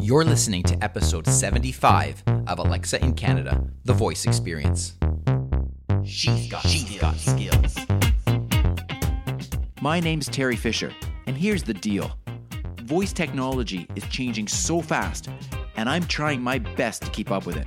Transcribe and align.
You're 0.00 0.22
mm-hmm. 0.22 0.30
listening 0.30 0.62
to 0.62 0.84
episode 0.84 1.26
75 1.26 2.22
of 2.46 2.60
Alexa 2.60 3.02
in 3.02 3.14
Canada, 3.14 3.64
the 3.84 3.92
voice 3.92 4.26
experience. 4.26 4.94
She's 6.04 6.48
got, 6.48 6.62
She's 6.62 6.86
skills. 6.86 7.00
got 7.00 7.16
skills. 7.16 7.76
My 9.80 9.98
name's 9.98 10.28
Terry 10.28 10.54
Fisher, 10.54 10.92
and 11.26 11.36
here's 11.36 11.64
the 11.64 11.74
deal 11.74 12.16
voice 12.82 13.12
technology 13.12 13.88
is 13.96 14.04
changing 14.04 14.46
so 14.46 14.80
fast, 14.80 15.28
and 15.76 15.88
I'm 15.88 16.04
trying 16.04 16.40
my 16.40 16.58
best 16.58 17.02
to 17.02 17.10
keep 17.10 17.32
up 17.32 17.44
with 17.44 17.56
it. 17.56 17.66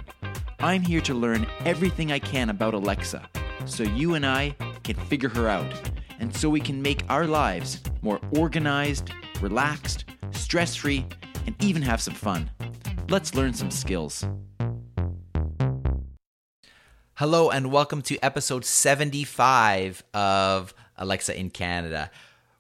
I'm 0.60 0.82
here 0.82 1.02
to 1.02 1.14
learn 1.14 1.46
everything 1.66 2.12
I 2.12 2.20
can 2.20 2.50
about 2.50 2.74
Alexa 2.74 3.30
so 3.66 3.84
you 3.84 4.16
and 4.16 4.26
I 4.26 4.56
can 4.84 4.96
figure 4.96 5.30
her 5.30 5.50
out, 5.50 5.72
and 6.20 6.36
so 6.36 6.50
we 6.50 6.62
can 6.62 6.82
make 6.82 7.04
our 7.10 7.28
lives 7.28 7.82
more 8.02 8.22
organized, 8.32 9.12
relaxed, 9.42 10.06
stress 10.32 10.76
free, 10.76 11.06
and 11.46 11.56
even 11.64 11.82
have 11.82 12.02
some 12.02 12.14
fun. 12.14 12.50
Let's 13.10 13.36
learn 13.36 13.54
some 13.54 13.72
skills. 13.72 14.26
Hello, 17.16 17.50
and 17.50 17.72
welcome 17.72 18.02
to 18.04 18.18
episode 18.24 18.66
75 18.66 20.04
of 20.14 20.74
Alexa 20.98 21.38
in 21.38 21.50
Canada. 21.50 22.10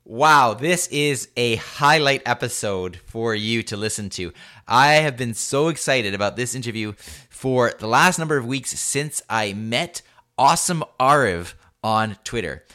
Wow, 0.04 0.56
this 0.56 0.88
is 0.88 1.30
a 1.38 1.56
highlight 1.56 2.22
episode 2.26 2.98
for 3.06 3.34
you 3.34 3.64
to 3.64 3.78
listen 3.78 4.10
to. 4.12 4.34
I 4.68 4.96
have 4.96 5.16
been 5.16 5.34
so 5.34 5.68
excited 5.68 6.14
about 6.14 6.36
this 6.36 6.54
interview 6.54 6.94
for 7.30 7.74
the 7.80 7.88
last 7.88 8.20
number 8.20 8.38
of 8.38 8.46
weeks 8.46 8.72
since 8.80 9.22
I 9.30 9.54
met 9.54 10.02
Awesome 10.38 10.84
Arav 11.00 11.54
on 11.84 12.18
Twitter. 12.24 12.66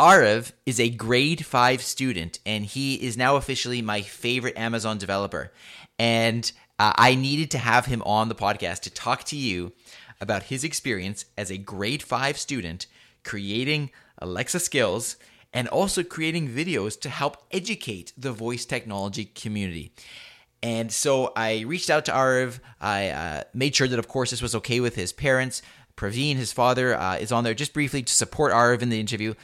Arav 0.00 0.52
is 0.64 0.80
a 0.80 0.88
grade 0.88 1.44
five 1.44 1.82
student, 1.82 2.38
and 2.46 2.64
he 2.64 2.94
is 2.94 3.18
now 3.18 3.36
officially 3.36 3.82
my 3.82 4.00
favorite 4.00 4.56
Amazon 4.56 4.96
developer. 4.96 5.52
And 5.98 6.50
uh, 6.78 6.94
I 6.96 7.14
needed 7.14 7.50
to 7.50 7.58
have 7.58 7.84
him 7.84 8.00
on 8.06 8.30
the 8.30 8.34
podcast 8.34 8.80
to 8.80 8.90
talk 8.90 9.24
to 9.24 9.36
you 9.36 9.74
about 10.18 10.44
his 10.44 10.64
experience 10.64 11.26
as 11.36 11.50
a 11.50 11.58
grade 11.58 12.02
five 12.02 12.38
student 12.38 12.86
creating 13.24 13.90
Alexa 14.16 14.60
skills 14.60 15.16
and 15.52 15.68
also 15.68 16.02
creating 16.02 16.48
videos 16.48 16.98
to 17.02 17.10
help 17.10 17.36
educate 17.50 18.14
the 18.16 18.32
voice 18.32 18.64
technology 18.64 19.26
community. 19.26 19.92
And 20.62 20.90
so 20.90 21.34
I 21.36 21.60
reached 21.60 21.90
out 21.90 22.06
to 22.06 22.12
Arav. 22.12 22.60
I 22.80 23.10
uh, 23.10 23.42
made 23.52 23.76
sure 23.76 23.88
that, 23.88 23.98
of 23.98 24.08
course, 24.08 24.30
this 24.30 24.40
was 24.40 24.54
okay 24.54 24.80
with 24.80 24.94
his 24.94 25.12
parents. 25.12 25.60
Praveen, 25.94 26.36
his 26.36 26.54
father, 26.54 26.98
uh, 26.98 27.16
is 27.16 27.32
on 27.32 27.44
there 27.44 27.52
just 27.52 27.74
briefly 27.74 28.02
to 28.02 28.14
support 28.14 28.54
Arav 28.54 28.80
in 28.80 28.88
the 28.88 28.98
interview. 28.98 29.34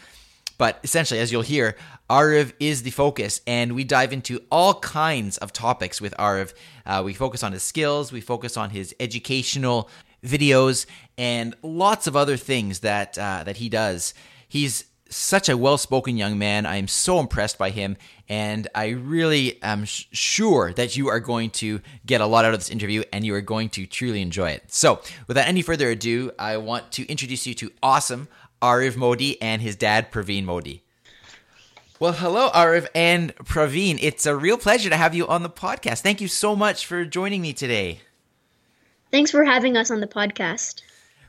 But 0.59 0.81
essentially, 0.83 1.21
as 1.21 1.31
you'll 1.31 1.43
hear, 1.43 1.77
Arav 2.09 2.53
is 2.61 2.83
the 2.83 2.91
focus, 2.91 3.41
and 3.47 3.75
we 3.75 3.85
dive 3.85 4.13
into 4.13 4.43
all 4.51 4.75
kinds 4.75 5.39
of 5.39 5.53
topics 5.53 6.01
with 6.01 6.15
Arav. 6.19 6.55
Uh, 6.85 7.03
we 7.05 7.15
focus 7.15 7.43
on 7.43 7.53
his 7.53 7.63
skills, 7.63 8.13
we 8.13 8.21
focus 8.21 8.57
on 8.57 8.71
his 8.71 8.95
educational 9.01 9.91
videos, 10.25 10.87
and 11.19 11.55
lots 11.63 12.07
of 12.07 12.17
other 12.17 12.37
things 12.37 12.81
that 12.81 13.19
uh, 13.19 13.43
that 13.45 13.59
he 13.59 13.69
does. 13.69 14.15
He's 14.49 14.85
such 15.09 15.49
a 15.49 15.57
well-spoken 15.57 16.17
young 16.17 16.39
man. 16.39 16.67
I 16.67 16.77
am 16.77 16.89
so 16.89 17.21
impressed 17.21 17.59
by 17.59 17.71
him, 17.71 17.97
and 18.29 18.67
I 18.75 18.89
really 18.89 19.63
am 19.63 19.85
sh- 19.85 20.07
sure 20.11 20.73
that 20.73 20.97
you 20.97 21.09
are 21.09 21.21
going 21.21 21.51
to 21.51 21.81
get 22.05 22.21
a 22.21 22.27
lot 22.27 22.45
out 22.45 22.55
of 22.55 22.61
this 22.61 22.71
interview, 22.71 23.05
and 23.13 23.25
you 23.25 23.35
are 23.35 23.41
going 23.41 23.69
to 23.71 23.87
truly 23.87 24.21
enjoy 24.21 24.51
it. 24.51 24.65
So, 24.73 25.01
without 25.29 25.47
any 25.47 25.63
further 25.63 25.91
ado, 25.91 26.33
I 26.39 26.57
want 26.57 26.91
to 26.93 27.07
introduce 27.07 27.47
you 27.47 27.55
to 27.55 27.71
Awesome 27.83 28.29
Arav 28.63 28.97
Modi 28.97 29.41
and 29.41 29.63
his 29.63 29.77
dad, 29.77 30.11
Praveen 30.11 30.45
Modi. 30.45 30.83
Well, 31.99 32.13
hello, 32.13 32.51
Arav 32.51 32.89
and 32.95 33.35
Praveen. 33.37 33.99
It's 34.03 34.27
a 34.27 34.37
real 34.37 34.59
pleasure 34.59 34.91
to 34.91 34.97
have 34.97 35.15
you 35.15 35.27
on 35.27 35.43
the 35.43 35.49
podcast. 35.49 36.01
Thank 36.01 36.21
you 36.21 36.29
so 36.29 36.55
much 36.55 36.85
for 36.85 37.05
joining 37.05 37.41
me 37.41 37.53
today. 37.53 38.01
Thanks 39.11 39.31
for 39.31 39.45
having 39.45 39.77
us 39.77 39.91
on 39.91 40.01
the 40.01 40.07
podcast. 40.07 40.83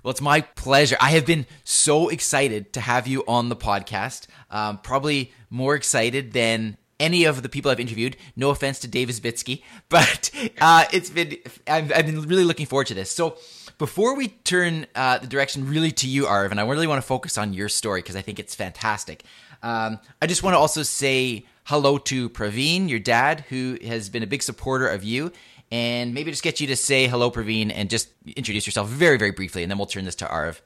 Well, 0.04 0.12
it's 0.12 0.22
my 0.22 0.42
pleasure. 0.42 0.98
I 1.00 1.12
have 1.12 1.26
been 1.26 1.46
so 1.64 2.10
excited 2.10 2.74
to 2.74 2.82
have 2.82 3.08
you 3.08 3.24
on 3.28 3.50
the 3.50 3.56
podcast. 3.56 4.28
Um, 4.52 4.80
probably 4.80 5.32
more 5.50 5.76
excited 5.76 6.34
than 6.34 6.78
any 7.00 7.26
of 7.26 7.42
the 7.42 7.50
people 7.50 7.72
I've 7.72 7.80
interviewed. 7.80 8.18
No 8.36 8.50
offense 8.50 8.80
to 8.80 8.88
Dave 8.88 9.10
Isbitski, 9.10 9.62
but 9.90 10.32
uh, 10.60 10.86
it's 10.92 11.10
been 11.10 11.38
I've, 11.68 11.92
I've 11.92 12.06
been 12.06 12.22
really 12.24 12.44
looking 12.44 12.66
forward 12.66 12.88
to 12.88 12.94
this. 12.94 13.12
So 13.12 13.38
before 13.78 14.16
we 14.16 14.30
turn 14.30 14.88
uh, 14.96 15.20
the 15.20 15.28
direction 15.28 15.68
really 15.68 15.92
to 15.92 16.08
you, 16.08 16.26
Arv, 16.26 16.52
and 16.52 16.60
I 16.60 16.68
really 16.68 16.88
want 16.88 17.02
to 17.02 17.08
focus 17.08 17.38
on 17.38 17.54
your 17.54 17.70
story 17.70 18.02
because 18.02 18.16
I 18.16 18.22
think 18.22 18.40
it's 18.40 18.56
fantastic. 18.56 19.24
Um, 19.64 20.00
I 20.22 20.28
just 20.28 20.44
want 20.44 20.54
to 20.54 20.60
also 20.60 20.84
say 20.84 21.46
hello 21.66 21.98
to 21.98 22.30
Praveen, 22.30 22.90
your 22.90 23.00
dad, 23.00 23.42
who 23.50 23.78
has 23.86 24.10
been 24.10 24.24
a 24.24 24.28
big 24.28 24.42
supporter 24.42 24.88
of 24.88 25.04
you. 25.04 25.32
And 25.70 26.14
maybe 26.14 26.32
just 26.32 26.44
get 26.44 26.62
you 26.62 26.68
to 26.68 26.78
say 26.78 27.08
hello, 27.08 27.30
Praveen, 27.30 27.74
and 27.76 27.90
just 27.90 28.10
introduce 28.26 28.66
yourself 28.66 28.88
very, 28.88 29.18
very 29.18 29.32
briefly, 29.32 29.64
and 29.64 29.70
then 29.70 29.78
we'll 29.78 29.88
turn 29.88 30.06
this 30.06 30.16
to 30.16 30.28
Arv. 30.28 30.62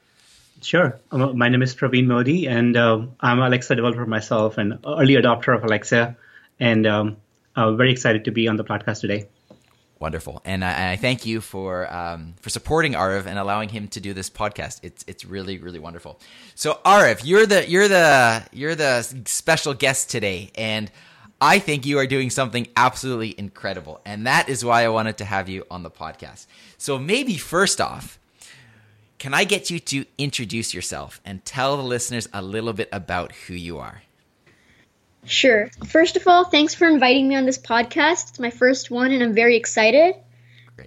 Sure. 0.61 0.99
Um, 1.11 1.37
my 1.37 1.49
name 1.49 1.63
is 1.63 1.73
Praveen 1.75 2.05
Modi, 2.05 2.47
and 2.47 2.77
uh, 2.77 3.01
I'm 3.19 3.39
Alexa 3.39 3.75
developer 3.75 4.05
myself, 4.05 4.59
and 4.59 4.77
early 4.85 5.15
adopter 5.15 5.55
of 5.55 5.63
Alexa, 5.63 6.15
and 6.59 6.85
um, 6.85 7.17
I'm 7.55 7.77
very 7.77 7.91
excited 7.91 8.25
to 8.25 8.31
be 8.31 8.47
on 8.47 8.57
the 8.57 8.63
podcast 8.63 9.01
today. 9.01 9.27
Wonderful, 9.99 10.41
and 10.45 10.63
I, 10.63 10.91
I 10.91 10.95
thank 10.97 11.25
you 11.25 11.41
for 11.41 11.91
um, 11.91 12.35
for 12.41 12.49
supporting 12.49 12.93
Arav 12.93 13.25
and 13.25 13.39
allowing 13.39 13.69
him 13.69 13.87
to 13.89 13.99
do 13.99 14.13
this 14.13 14.29
podcast. 14.29 14.79
It's 14.83 15.03
it's 15.07 15.25
really 15.25 15.57
really 15.57 15.79
wonderful. 15.79 16.19
So 16.53 16.79
Arav, 16.85 17.21
you're 17.23 17.47
the 17.47 17.67
you're 17.67 17.87
the 17.87 18.43
you're 18.51 18.75
the 18.75 19.01
special 19.25 19.73
guest 19.73 20.11
today, 20.11 20.51
and 20.55 20.91
I 21.39 21.57
think 21.57 21.87
you 21.87 21.97
are 21.97 22.07
doing 22.07 22.29
something 22.29 22.67
absolutely 22.77 23.33
incredible, 23.37 23.99
and 24.05 24.27
that 24.27 24.47
is 24.47 24.63
why 24.63 24.85
I 24.85 24.89
wanted 24.89 25.17
to 25.17 25.25
have 25.25 25.49
you 25.49 25.65
on 25.71 25.81
the 25.81 25.91
podcast. 25.91 26.45
So 26.77 26.99
maybe 26.99 27.37
first 27.37 27.81
off, 27.81 28.19
can 29.21 29.35
I 29.35 29.43
get 29.43 29.69
you 29.69 29.79
to 29.79 30.03
introduce 30.17 30.73
yourself 30.73 31.21
and 31.23 31.45
tell 31.45 31.77
the 31.77 31.83
listeners 31.83 32.27
a 32.33 32.41
little 32.41 32.73
bit 32.73 32.89
about 32.91 33.31
who 33.33 33.53
you 33.53 33.77
are? 33.77 34.01
Sure. 35.25 35.69
First 35.85 36.17
of 36.17 36.27
all, 36.27 36.45
thanks 36.45 36.73
for 36.73 36.87
inviting 36.87 37.27
me 37.27 37.35
on 37.35 37.45
this 37.45 37.59
podcast. 37.59 38.29
It's 38.29 38.39
my 38.39 38.49
first 38.49 38.89
one, 38.89 39.11
and 39.11 39.21
I'm 39.21 39.35
very 39.35 39.57
excited. 39.57 40.15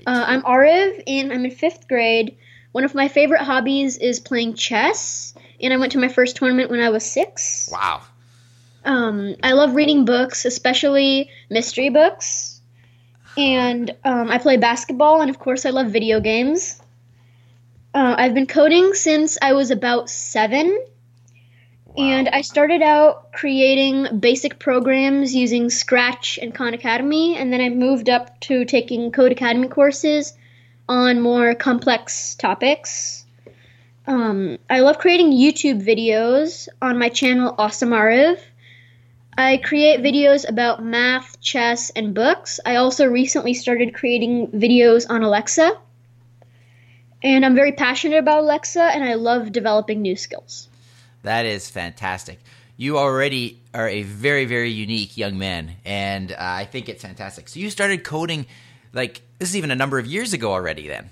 Uh, 0.05 0.25
I'm 0.27 0.43
Arav, 0.43 1.01
and 1.07 1.33
I'm 1.33 1.45
in 1.45 1.53
fifth 1.53 1.87
grade. 1.87 2.37
One 2.73 2.83
of 2.83 2.93
my 2.93 3.07
favorite 3.07 3.43
hobbies 3.43 3.99
is 3.99 4.19
playing 4.19 4.55
chess, 4.55 5.33
and 5.61 5.73
I 5.73 5.77
went 5.77 5.93
to 5.93 5.99
my 5.99 6.09
first 6.09 6.35
tournament 6.35 6.73
when 6.73 6.81
I 6.81 6.89
was 6.89 7.09
six. 7.09 7.69
Wow. 7.71 8.03
Um, 8.85 9.37
I 9.45 9.53
love 9.53 9.77
reading 9.77 10.07
books, 10.07 10.45
especially 10.45 11.31
mystery 11.51 11.89
books. 11.89 12.61
And 13.37 13.95
um, 14.03 14.29
I 14.29 14.39
play 14.39 14.57
basketball, 14.57 15.21
and 15.21 15.31
of 15.31 15.39
course, 15.39 15.65
I 15.65 15.71
love 15.71 15.93
video 15.93 16.19
games. 16.19 16.81
Uh, 17.95 18.17
I've 18.19 18.35
been 18.35 18.49
coding 18.49 18.93
since 18.95 19.39
I 19.41 19.53
was 19.53 19.71
about 19.71 20.11
seven 20.11 20.85
and 21.97 22.29
I 22.29 22.41
started 22.41 22.83
out 22.83 23.31
creating 23.33 24.19
basic 24.19 24.59
programs 24.59 25.33
using 25.33 25.71
Scratch 25.71 26.41
and 26.43 26.53
Khan 26.53 26.75
Academy, 26.75 27.37
and 27.37 27.53
then 27.53 27.61
I 27.61 27.69
moved 27.69 28.09
up 28.09 28.41
to 28.41 28.65
taking 28.65 29.13
Codecademy 29.13 29.71
courses 29.71 30.37
on 30.89 31.21
more 31.21 31.55
complex 31.55 32.35
topics. 32.35 33.25
Um, 34.09 34.59
I 34.69 34.81
love 34.81 34.99
creating 34.99 35.31
YouTube 35.31 35.87
videos 35.87 36.67
on 36.83 36.99
my 36.99 37.11
channel 37.11 37.55
Awesome 37.57 37.91
Arav. 37.91 38.41
I 39.39 39.59
create 39.59 40.01
videos 40.01 40.49
about 40.49 40.85
math, 40.85 41.41
chess, 41.41 41.91
and 41.91 42.13
books. 42.13 42.59
I 42.67 42.75
also 42.75 43.07
recently 43.07 43.55
started 43.55 43.95
creating 43.95 44.49
videos 44.49 45.07
on 45.09 45.23
Alexa. 45.23 45.79
And 47.25 47.45
I'm 47.45 47.55
very 47.55 47.73
passionate 47.73 48.19
about 48.19 48.41
Alexa, 48.41 48.83
and 48.83 49.03
I 49.03 49.15
love 49.15 49.51
developing 49.51 50.03
new 50.03 50.15
skills. 50.15 50.69
That 51.23 51.47
is 51.47 51.71
fantastic. 51.71 52.39
You 52.77 52.99
already 52.99 53.63
are 53.73 53.89
a 53.89 54.03
very, 54.03 54.45
very 54.45 54.71
unique 54.71 55.17
young 55.17 55.39
man, 55.39 55.77
and 55.87 56.33
uh, 56.33 56.37
I 56.39 56.67
think 56.67 56.91
it's 56.91 57.03
fantastic. 57.03 57.49
So 57.49 57.61
you 57.61 57.71
started 57.71 58.05
coding, 58.05 58.45
like 58.93 59.23
this 59.39 59.49
is 59.49 59.57
even 59.57 59.71
a 59.71 59.75
number 59.75 59.99
of 59.99 60.07
years 60.07 60.35
ago 60.35 60.53
already. 60.53 60.87
Then, 60.87 61.09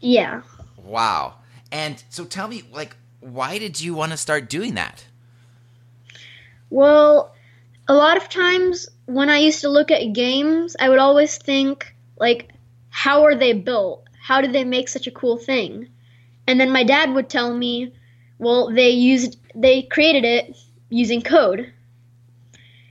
yeah. 0.00 0.42
Wow. 0.76 1.36
And 1.72 2.04
so 2.10 2.26
tell 2.26 2.48
me, 2.48 2.62
like, 2.70 2.94
why 3.20 3.58
did 3.58 3.80
you 3.80 3.94
want 3.94 4.12
to 4.12 4.18
start 4.18 4.50
doing 4.50 4.74
that? 4.74 5.06
Well, 6.68 7.34
a 7.88 7.94
lot 7.94 8.18
of 8.18 8.28
times 8.28 8.88
when 9.06 9.30
I 9.30 9.38
used 9.38 9.62
to 9.62 9.70
look 9.70 9.90
at 9.90 10.12
games, 10.12 10.76
I 10.78 10.90
would 10.90 10.98
always 10.98 11.38
think, 11.38 11.94
like, 12.18 12.52
how 12.90 13.24
are 13.24 13.34
they 13.34 13.54
built? 13.54 14.05
How 14.26 14.40
did 14.40 14.52
they 14.52 14.64
make 14.64 14.88
such 14.88 15.06
a 15.06 15.12
cool 15.12 15.36
thing? 15.36 15.88
And 16.48 16.58
then 16.58 16.72
my 16.72 16.82
dad 16.82 17.14
would 17.14 17.28
tell 17.28 17.54
me, 17.54 17.92
well, 18.40 18.72
they 18.72 18.90
used 18.90 19.38
they 19.54 19.82
created 19.82 20.24
it 20.24 20.56
using 20.88 21.22
code. 21.22 21.72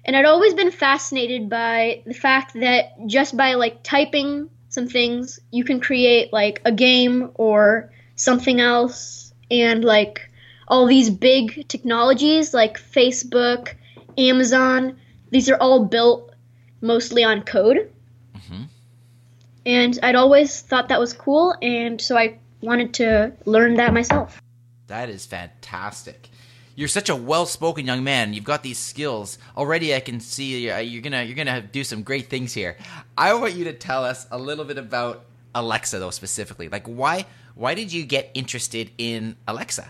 And 0.05 0.15
I'd 0.15 0.23
always 0.23 0.53
been 0.53 0.71
fascinated 0.71 1.49
by 1.49 2.03
the 2.05 2.13
fact 2.13 2.53
that 2.53 2.93
just 3.07 3.35
by 3.35 3.55
like 3.55 3.83
typing 3.83 4.49
some 4.69 4.87
things, 4.87 5.41
you 5.51 5.65
can 5.65 5.81
create 5.81 6.31
like 6.31 6.61
a 6.63 6.71
game 6.71 7.31
or 7.33 7.91
something 8.15 8.61
else 8.61 9.33
and 9.51 9.83
like 9.83 10.29
all 10.69 10.85
these 10.85 11.09
big 11.09 11.67
technologies 11.67 12.53
like 12.53 12.79
Facebook, 12.79 13.73
Amazon, 14.17 14.97
these 15.31 15.49
are 15.49 15.57
all 15.57 15.83
built 15.83 16.33
mostly 16.79 17.25
on 17.25 17.41
code. 17.43 17.91
Mm-hmm. 18.37 18.63
And 19.65 19.97
I'd 20.03 20.15
always 20.15 20.61
thought 20.61 20.89
that 20.89 20.99
was 20.99 21.13
cool, 21.13 21.55
and 21.61 21.99
so 21.99 22.17
I 22.17 22.39
wanted 22.61 22.93
to 22.95 23.33
learn 23.45 23.75
that 23.75 23.93
myself. 23.93 24.41
That 24.87 25.09
is 25.09 25.25
fantastic. 25.25 26.29
You're 26.75 26.89
such 26.89 27.09
a 27.09 27.15
well-spoken 27.15 27.85
young 27.85 28.03
man. 28.03 28.33
You've 28.33 28.43
got 28.43 28.61
these 28.61 28.77
skills 28.77 29.37
already. 29.55 29.95
I 29.95 30.01
can 30.01 30.19
see 30.19 30.69
uh, 30.69 30.79
you're 30.79 31.01
gonna 31.01 31.23
you're 31.23 31.35
gonna 31.35 31.61
do 31.61 31.83
some 31.83 32.03
great 32.03 32.29
things 32.29 32.53
here. 32.53 32.77
I 33.17 33.33
want 33.33 33.53
you 33.53 33.63
to 33.65 33.73
tell 33.73 34.03
us 34.03 34.27
a 34.29 34.37
little 34.37 34.65
bit 34.65 34.77
about 34.77 35.23
Alexa, 35.53 35.99
though 35.99 36.09
specifically. 36.09 36.67
Like 36.67 36.85
why 36.85 37.25
why 37.55 37.75
did 37.75 37.93
you 37.93 38.05
get 38.05 38.29
interested 38.33 38.91
in 38.97 39.37
Alexa? 39.47 39.89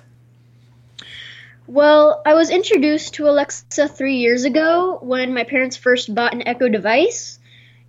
Well, 1.67 2.21
I 2.23 2.35
was 2.35 2.51
introduced 2.51 3.15
to 3.15 3.27
Alexa 3.27 3.87
three 3.87 4.17
years 4.17 4.43
ago 4.43 4.99
when 5.01 5.33
my 5.33 5.43
parents 5.43 5.75
first 5.75 6.13
bought 6.13 6.35
an 6.35 6.47
Echo 6.47 6.69
device, 6.69 7.39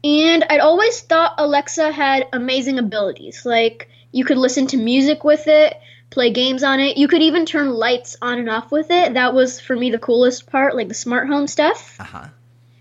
and 0.04 0.44
I'd 0.48 0.60
always 0.60 1.00
thought 1.00 1.34
Alexa 1.38 1.92
had 1.92 2.28
amazing 2.32 2.78
abilities. 2.78 3.44
Like 3.44 3.88
you 4.12 4.24
could 4.24 4.38
listen 4.38 4.66
to 4.68 4.76
music 4.76 5.24
with 5.24 5.46
it 5.46 5.76
play 6.10 6.30
games 6.30 6.62
on 6.62 6.80
it. 6.80 6.96
You 6.96 7.08
could 7.08 7.22
even 7.22 7.46
turn 7.46 7.70
lights 7.70 8.16
on 8.22 8.38
and 8.38 8.48
off 8.48 8.70
with 8.70 8.90
it. 8.90 9.14
That 9.14 9.34
was 9.34 9.60
for 9.60 9.76
me 9.76 9.90
the 9.90 9.98
coolest 9.98 10.50
part, 10.50 10.76
like 10.76 10.88
the 10.88 10.94
smart 10.94 11.28
home 11.28 11.46
stuff. 11.46 11.96
Uh-huh. 12.00 12.28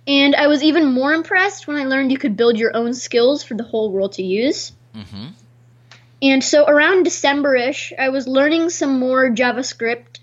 And 0.07 0.35
I 0.35 0.47
was 0.47 0.63
even 0.63 0.91
more 0.91 1.13
impressed 1.13 1.67
when 1.67 1.77
I 1.77 1.85
learned 1.85 2.11
you 2.11 2.17
could 2.17 2.37
build 2.37 2.57
your 2.57 2.75
own 2.75 2.93
skills 2.93 3.43
for 3.43 3.55
the 3.55 3.63
whole 3.63 3.91
world 3.91 4.13
to 4.13 4.23
use. 4.23 4.71
Mm-hmm. 4.93 5.27
And 6.21 6.43
so 6.43 6.65
around 6.65 7.03
December-ish, 7.03 7.93
I 7.97 8.09
was 8.09 8.27
learning 8.27 8.69
some 8.69 8.99
more 8.99 9.29
JavaScript, 9.29 10.19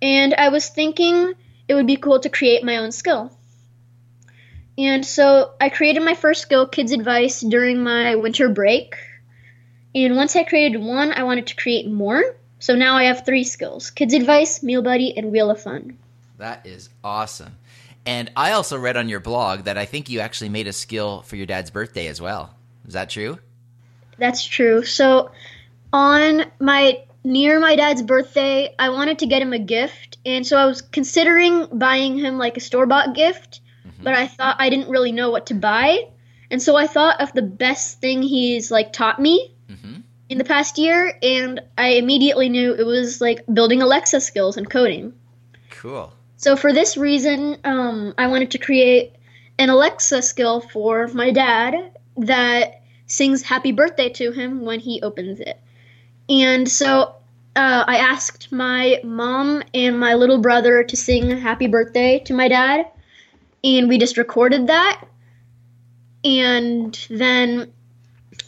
and 0.00 0.34
I 0.34 0.50
was 0.50 0.68
thinking 0.68 1.32
it 1.66 1.74
would 1.74 1.86
be 1.86 1.96
cool 1.96 2.20
to 2.20 2.28
create 2.28 2.62
my 2.62 2.76
own 2.76 2.92
skill. 2.92 3.36
And 4.78 5.04
so 5.04 5.52
I 5.60 5.68
created 5.68 6.02
my 6.02 6.14
first 6.14 6.42
skill, 6.42 6.66
Kids 6.66 6.92
Advice, 6.92 7.40
during 7.40 7.82
my 7.82 8.14
winter 8.14 8.48
break. 8.48 8.96
And 9.94 10.16
once 10.16 10.34
I 10.34 10.44
created 10.44 10.80
one, 10.80 11.12
I 11.12 11.24
wanted 11.24 11.48
to 11.48 11.56
create 11.56 11.90
more. 11.90 12.36
So 12.58 12.74
now 12.74 12.96
I 12.96 13.04
have 13.04 13.26
three 13.26 13.44
skills 13.44 13.90
Kids 13.90 14.14
Advice, 14.14 14.62
Meal 14.62 14.82
Buddy, 14.82 15.16
and 15.16 15.30
Wheel 15.30 15.50
of 15.50 15.60
Fun. 15.60 15.98
That 16.38 16.66
is 16.66 16.88
awesome. 17.04 17.56
And 18.06 18.30
I 18.36 18.52
also 18.52 18.78
read 18.78 18.96
on 18.96 19.08
your 19.08 19.20
blog 19.20 19.64
that 19.64 19.78
I 19.78 19.84
think 19.84 20.08
you 20.08 20.20
actually 20.20 20.48
made 20.48 20.66
a 20.66 20.72
skill 20.72 21.22
for 21.22 21.36
your 21.36 21.46
dad's 21.46 21.70
birthday 21.70 22.06
as 22.08 22.20
well. 22.20 22.54
Is 22.86 22.94
that 22.94 23.10
true? 23.10 23.38
That's 24.18 24.44
true. 24.44 24.84
So 24.84 25.30
on 25.92 26.46
my 26.58 27.02
near 27.24 27.60
my 27.60 27.76
dad's 27.76 28.02
birthday, 28.02 28.74
I 28.78 28.88
wanted 28.88 29.18
to 29.20 29.26
get 29.26 29.42
him 29.42 29.52
a 29.52 29.58
gift, 29.58 30.18
and 30.26 30.46
so 30.46 30.56
I 30.56 30.66
was 30.66 30.82
considering 30.82 31.66
buying 31.72 32.18
him 32.18 32.38
like 32.38 32.56
a 32.56 32.60
store-bought 32.60 33.14
gift. 33.14 33.60
But 34.02 34.14
I 34.14 34.26
thought 34.26 34.56
I 34.58 34.70
didn't 34.70 34.90
really 34.90 35.12
know 35.12 35.30
what 35.30 35.46
to 35.46 35.54
buy. 35.54 36.08
And 36.50 36.60
so 36.60 36.76
I 36.76 36.86
thought 36.86 37.20
of 37.20 37.32
the 37.32 37.42
best 37.42 38.00
thing 38.00 38.22
he's 38.22 38.70
like 38.70 38.92
taught 38.92 39.18
me, 39.18 39.54
in 40.32 40.38
the 40.38 40.44
past 40.44 40.78
year, 40.78 41.16
and 41.22 41.60
I 41.76 41.88
immediately 41.90 42.48
knew 42.48 42.74
it 42.74 42.86
was 42.86 43.20
like 43.20 43.44
building 43.52 43.82
Alexa 43.82 44.20
skills 44.22 44.56
and 44.56 44.68
coding. 44.68 45.12
Cool. 45.70 46.12
So 46.38 46.56
for 46.56 46.72
this 46.72 46.96
reason, 46.96 47.58
um, 47.64 48.14
I 48.16 48.26
wanted 48.28 48.50
to 48.52 48.58
create 48.58 49.12
an 49.58 49.68
Alexa 49.68 50.22
skill 50.22 50.60
for 50.60 51.06
my 51.08 51.30
dad 51.30 51.98
that 52.16 52.82
sings 53.06 53.42
happy 53.42 53.72
birthday 53.72 54.08
to 54.08 54.32
him 54.32 54.64
when 54.64 54.80
he 54.80 55.02
opens 55.02 55.38
it. 55.38 55.60
And 56.30 56.66
so 56.66 57.14
uh, 57.54 57.84
I 57.86 57.98
asked 57.98 58.50
my 58.50 59.00
mom 59.04 59.62
and 59.74 60.00
my 60.00 60.14
little 60.14 60.38
brother 60.38 60.82
to 60.82 60.96
sing 60.96 61.30
happy 61.38 61.66
birthday 61.66 62.20
to 62.20 62.32
my 62.32 62.48
dad, 62.48 62.86
and 63.64 63.88
we 63.88 63.98
just 63.98 64.16
recorded 64.16 64.66
that. 64.66 65.04
And 66.24 66.98
then 67.10 67.72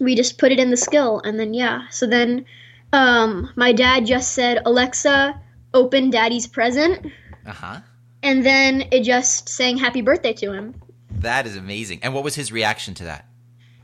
we 0.00 0.14
just 0.14 0.38
put 0.38 0.52
it 0.52 0.58
in 0.58 0.70
the 0.70 0.76
skill 0.76 1.20
and 1.25 1.38
then 1.38 1.55
yeah. 1.55 1.88
So 1.90 2.06
then 2.06 2.44
um, 2.93 3.50
my 3.56 3.72
dad 3.72 4.06
just 4.06 4.32
said 4.32 4.62
alexa 4.64 5.40
open 5.72 6.11
daddy's 6.11 6.46
present 6.46 7.05
uh-huh. 7.44 7.81
and 8.22 8.46
then 8.46 8.84
it 8.93 9.02
just 9.02 9.49
sang 9.49 9.76
happy 9.76 10.02
birthday 10.02 10.32
to 10.34 10.52
him. 10.52 10.75
That 11.11 11.46
is 11.46 11.56
amazing. 11.56 12.00
And 12.02 12.14
what 12.14 12.25
was 12.25 12.34
his 12.34 12.52
reaction 12.52 12.94
to 12.94 13.05
that? 13.05 13.26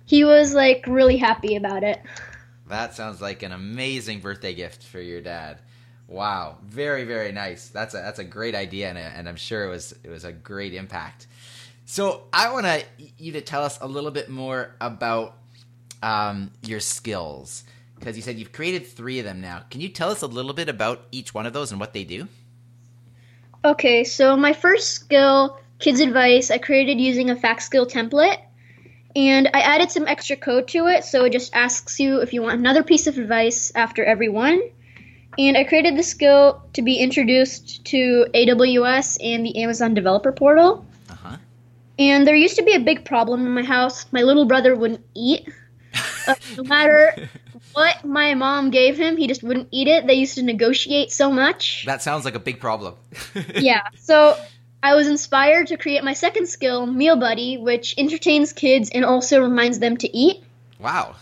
He 0.05 0.25
was 0.25 0.55
like 0.55 0.85
really 0.87 1.17
happy 1.17 1.57
about 1.57 1.83
it. 1.83 2.01
That 2.69 2.95
sounds 2.95 3.21
like 3.21 3.43
an 3.43 3.53
amazing 3.53 4.21
birthday 4.21 4.55
gift 4.55 4.85
for 4.85 5.01
your 5.01 5.21
dad 5.21 5.61
wow 6.11 6.59
very 6.63 7.05
very 7.05 7.33
nice 7.33 7.69
that's 7.69 7.95
a 7.95 7.97
that's 7.97 8.19
a 8.19 8.25
great 8.25 8.55
idea 8.55 8.89
and, 8.89 8.99
and 8.99 9.29
i'm 9.29 9.37
sure 9.37 9.65
it 9.65 9.71
was 9.71 9.95
it 10.05 10.11
was 10.11 10.25
a 10.25 10.33
great 10.33 10.75
impact 10.75 11.27
so 11.87 12.25
i 12.33 12.53
want 12.53 12.67
to 12.67 12.85
you 13.17 13.33
to 13.33 13.41
tell 13.41 13.65
us 13.65 13.79
a 13.81 13.87
little 13.87 14.11
bit 14.11 14.29
more 14.29 14.75
about 14.81 15.37
um, 16.03 16.51
your 16.63 16.81
skills 16.81 17.65
because 18.01 18.17
you 18.17 18.23
said 18.23 18.39
you've 18.39 18.53
created 18.53 18.87
three 18.87 19.19
of 19.19 19.25
them 19.25 19.41
now. 19.41 19.63
Can 19.71 19.81
you 19.81 19.89
tell 19.89 20.11
us 20.11 20.23
a 20.23 20.27
little 20.27 20.55
bit 20.55 20.69
about 20.69 21.07
each 21.13 21.35
one 21.35 21.47
of 21.47 21.53
those 21.53 21.71
and 21.71 21.79
what 21.79 21.93
they 21.93 22.05
do? 22.05 22.27
Okay, 23.65 24.05
so 24.05 24.37
my 24.37 24.55
first 24.55 24.89
skill, 24.95 25.59
Kids 25.79 26.01
Advice, 26.01 26.51
I 26.51 26.57
created 26.57 26.99
using 26.99 27.29
a 27.29 27.37
fact 27.37 27.63
skill 27.63 27.87
template. 27.87 28.39
And 29.15 29.51
I 29.53 29.61
added 29.61 29.91
some 29.91 30.07
extra 30.07 30.37
code 30.37 30.69
to 30.69 30.87
it, 30.87 31.05
so 31.05 31.25
it 31.25 31.33
just 31.33 31.55
asks 31.55 32.01
you 32.01 32.21
if 32.21 32.33
you 32.33 32.43
want 32.43 32.61
another 32.61 32.83
piece 32.83 33.07
of 33.07 33.19
advice 33.19 33.73
after 33.75 34.05
every 34.05 34.29
one. 34.29 34.61
And 35.41 35.57
I 35.57 35.65
created 35.65 35.97
the 35.97 36.03
skill 36.03 36.63
to 36.75 36.83
be 36.83 36.99
introduced 36.99 37.85
to 37.87 38.27
AWS 38.35 39.17
and 39.25 39.45
the 39.45 39.63
Amazon 39.63 39.95
Developer 39.95 40.33
Portal. 40.33 40.85
Uh-huh. 41.09 41.37
And 41.99 42.27
there 42.27 42.35
used 42.35 42.57
to 42.57 42.63
be 42.63 42.75
a 42.75 42.81
big 42.81 43.05
problem 43.05 43.47
in 43.47 43.55
my 43.55 43.63
house. 43.63 44.05
My 44.13 44.23
little 44.23 44.45
brother 44.45 44.77
wouldn't 44.77 45.05
eat 45.15 45.49
uh, 46.27 46.35
no 46.57 46.63
matter 46.65 47.29
what 47.73 48.05
my 48.05 48.35
mom 48.35 48.71
gave 48.71 48.97
him, 48.97 49.17
he 49.17 49.27
just 49.27 49.43
wouldn't 49.43 49.69
eat 49.71 49.89
it. 49.89 50.07
They 50.07 50.15
used 50.15 50.35
to 50.37 50.43
negotiate 50.43 51.11
so 51.13 51.31
much. 51.31 51.85
That 51.87 52.03
sounds 52.03 52.25
like 52.25 52.35
a 52.35 52.41
big 52.41 52.61
problem. 52.61 52.95
yeah. 53.55 53.83
So 53.99 54.39
I 54.83 54.95
was 54.95 55.09
inspired 55.09 55.69
to 55.69 55.77
create 55.77 56.05
my 56.05 56.15
second 56.15 56.49
skill, 56.49 56.87
Meal 56.87 57.17
Buddy, 57.17 57.59
which 57.59 57.95
entertains 57.99 58.53
kids 58.53 58.91
and 58.91 59.05
also 59.05 59.41
reminds 59.41 59.79
them 59.79 59.97
to 59.99 60.17
eat. 60.17 60.43
Wow. 60.79 61.17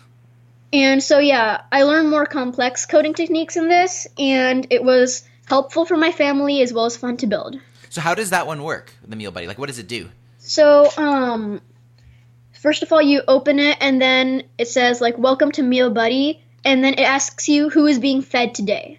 And 0.73 1.03
so, 1.03 1.19
yeah, 1.19 1.63
I 1.73 1.85
learned 1.85 2.11
more 2.11 2.27
complex 2.27 2.87
coding 2.87 3.15
techniques 3.15 3.57
in 3.57 3.69
this, 3.69 4.07
and 4.19 4.67
it 4.71 4.85
was 4.85 5.25
helpful 5.47 5.87
for 5.87 5.97
my 5.97 6.13
family 6.13 6.61
as 6.63 6.73
well 6.73 6.85
as 6.85 6.97
fun 6.97 7.17
to 7.19 7.27
build. 7.27 7.59
So, 7.89 8.01
how 8.01 8.15
does 8.15 8.31
that 8.31 8.47
one 8.47 8.63
work, 8.63 8.93
the 9.07 9.17
Meal 9.17 9.31
Buddy? 9.31 9.47
Like, 9.47 9.59
what 9.59 9.69
does 9.69 9.79
it 9.79 9.89
do? 9.89 10.11
So, 10.39 10.91
um, 10.99 11.63
First 12.59 12.83
of 12.83 12.93
all, 12.93 13.01
you 13.01 13.23
open 13.29 13.61
it 13.61 13.79
and 13.81 14.03
then 14.03 14.43
it 14.59 14.67
says 14.67 15.01
like 15.01 15.17
"Welcome 15.17 15.53
to 15.53 15.63
Meal 15.63 15.91
Buddy," 15.91 16.43
and 16.65 16.83
then 16.83 16.95
it 16.95 17.03
asks 17.03 17.49
you 17.49 17.71
who 17.71 17.87
is 17.87 18.01
being 18.01 18.21
fed 18.21 18.53
today, 18.53 18.99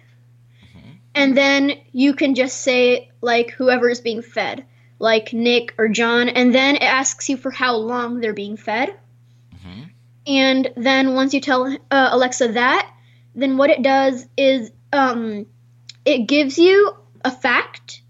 mm-hmm. 0.64 0.92
and 1.14 1.36
then 1.36 1.72
you 1.92 2.14
can 2.14 2.34
just 2.34 2.62
say 2.62 3.10
like 3.20 3.50
whoever 3.50 3.90
is 3.90 4.00
being 4.00 4.22
fed, 4.22 4.64
like 4.98 5.34
Nick 5.34 5.74
or 5.76 5.88
John, 5.88 6.30
and 6.30 6.54
then 6.54 6.76
it 6.76 6.82
asks 6.82 7.28
you 7.28 7.36
for 7.36 7.50
how 7.50 7.76
long 7.76 8.20
they're 8.20 8.32
being 8.32 8.56
fed. 8.56 8.94
And 10.30 10.70
then 10.76 11.14
once 11.14 11.34
you 11.34 11.40
tell 11.40 11.66
uh, 11.90 12.08
Alexa 12.12 12.52
that, 12.52 12.88
then 13.34 13.56
what 13.56 13.68
it 13.68 13.82
does 13.82 14.26
is 14.36 14.70
um, 14.92 15.46
it 16.04 16.28
gives 16.28 16.56
you 16.56 16.94
a 17.24 17.32
fact, 17.32 18.02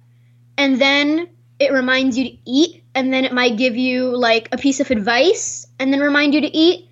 and 0.59 0.79
then 0.79 1.31
it 1.59 1.73
reminds 1.73 2.19
you 2.19 2.25
to 2.25 2.37
eat 2.45 2.83
and 2.95 3.13
then 3.13 3.25
it 3.25 3.33
might 3.33 3.57
give 3.57 3.77
you 3.77 4.17
like 4.17 4.49
a 4.53 4.59
piece 4.59 4.81
of 4.81 4.91
advice 4.91 5.67
and 5.79 5.93
then 5.93 6.01
remind 6.01 6.35
you 6.35 6.43
to 6.43 6.57
eat. 6.57 6.89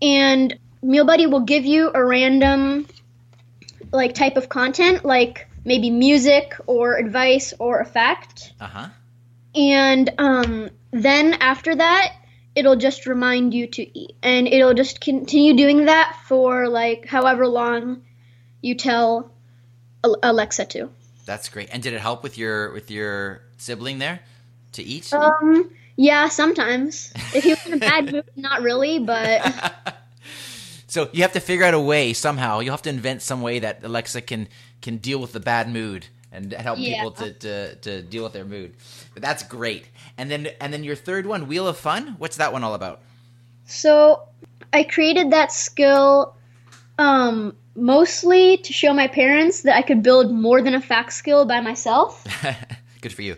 And 0.00 0.58
Meal 0.82 1.04
Buddy 1.04 1.26
will 1.26 1.40
give 1.40 1.66
you 1.66 1.90
a 1.92 2.04
random 2.04 2.86
like 3.92 4.14
type 4.14 4.36
of 4.36 4.48
content, 4.48 5.04
like 5.04 5.48
maybe 5.64 5.90
music 5.90 6.54
or 6.66 6.96
advice 6.96 7.52
or 7.58 7.80
a 7.80 7.84
fact. 7.84 8.52
Uh 8.60 8.66
huh. 8.66 8.88
And 9.54 10.10
um, 10.18 10.70
then 10.92 11.34
after 11.34 11.74
that, 11.74 12.14
it'll 12.54 12.76
just 12.76 13.06
remind 13.06 13.54
you 13.54 13.66
to 13.66 13.98
eat, 13.98 14.16
and 14.22 14.46
it'll 14.46 14.74
just 14.74 15.00
continue 15.00 15.56
doing 15.56 15.86
that 15.86 16.16
for 16.26 16.68
like 16.68 17.06
however 17.06 17.46
long 17.46 18.02
you 18.60 18.74
tell 18.74 19.30
Alexa 20.02 20.64
to. 20.66 20.90
That's 21.26 21.48
great. 21.48 21.68
And 21.72 21.82
did 21.82 21.92
it 21.92 22.00
help 22.00 22.22
with 22.22 22.38
your 22.38 22.72
with 22.72 22.90
your 22.90 23.42
sibling 23.56 23.98
there? 23.98 24.20
to 24.72 24.82
eat? 24.82 25.12
Um, 25.12 25.70
yeah, 25.96 26.28
sometimes. 26.28 27.12
If 27.34 27.44
he 27.44 27.50
was 27.50 27.66
in 27.66 27.74
a 27.74 27.76
bad 27.76 28.12
mood, 28.12 28.24
not 28.36 28.62
really, 28.62 28.98
but. 28.98 29.96
so 30.86 31.08
you 31.12 31.22
have 31.22 31.32
to 31.32 31.40
figure 31.40 31.64
out 31.64 31.74
a 31.74 31.80
way 31.80 32.12
somehow. 32.12 32.60
You'll 32.60 32.72
have 32.72 32.82
to 32.82 32.90
invent 32.90 33.22
some 33.22 33.42
way 33.42 33.58
that 33.60 33.84
Alexa 33.84 34.22
can 34.22 34.48
can 34.82 34.96
deal 34.96 35.18
with 35.18 35.32
the 35.32 35.40
bad 35.40 35.70
mood 35.70 36.06
and 36.32 36.52
help 36.52 36.78
yeah. 36.78 36.96
people 36.96 37.10
to, 37.12 37.32
to, 37.32 37.74
to 37.76 38.02
deal 38.02 38.22
with 38.22 38.32
their 38.32 38.44
mood. 38.44 38.74
But 39.14 39.22
that's 39.22 39.42
great. 39.42 39.88
And 40.16 40.30
then 40.30 40.48
and 40.60 40.72
then 40.72 40.84
your 40.84 40.96
third 40.96 41.26
one, 41.26 41.48
Wheel 41.48 41.66
of 41.66 41.76
Fun. 41.76 42.16
What's 42.18 42.36
that 42.36 42.52
one 42.52 42.64
all 42.64 42.74
about? 42.74 43.00
So 43.66 44.22
I 44.72 44.84
created 44.84 45.30
that 45.32 45.52
skill 45.52 46.34
um, 46.98 47.56
mostly 47.74 48.58
to 48.58 48.72
show 48.72 48.92
my 48.92 49.08
parents 49.08 49.62
that 49.62 49.76
I 49.76 49.82
could 49.82 50.02
build 50.02 50.32
more 50.32 50.62
than 50.62 50.74
a 50.74 50.80
fact 50.80 51.12
skill 51.12 51.44
by 51.44 51.60
myself. 51.60 52.26
Good 53.00 53.12
for 53.12 53.22
you 53.22 53.36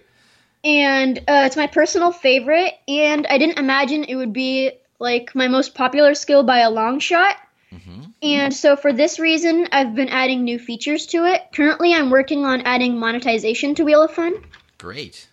and 0.65 1.19
uh, 1.19 1.43
it's 1.47 1.57
my 1.57 1.67
personal 1.67 2.13
favorite. 2.13 2.75
And 2.87 3.27
I 3.27 3.39
didn't 3.39 3.59
imagine 3.59 4.05
it 4.05 4.15
would 4.15 4.33
be 4.33 4.73
like 4.99 5.35
my 5.35 5.49
most 5.49 5.75
popular 5.75 6.15
skill 6.15 6.43
by 6.43 6.61
a 6.61 6.71
long 6.71 7.01
shot. 7.01 7.37
Mm-hmm. 7.73 8.03
And 8.23 8.55
so 8.55 8.77
for 8.77 8.93
this 8.93 9.19
reason, 9.19 9.67
I've 9.73 9.95
been 9.95 10.09
adding 10.09 10.45
new 10.45 10.59
features 10.59 11.07
to 11.07 11.25
it. 11.25 11.43
Currently, 11.55 11.95
I'm 11.95 12.11
working 12.11 12.45
on 12.45 12.61
adding 12.63 12.99
monetization 12.99 13.75
to 13.77 13.85
Wheel 13.85 14.03
of 14.03 14.13
Fun. 14.13 14.35
Great. 14.79 15.29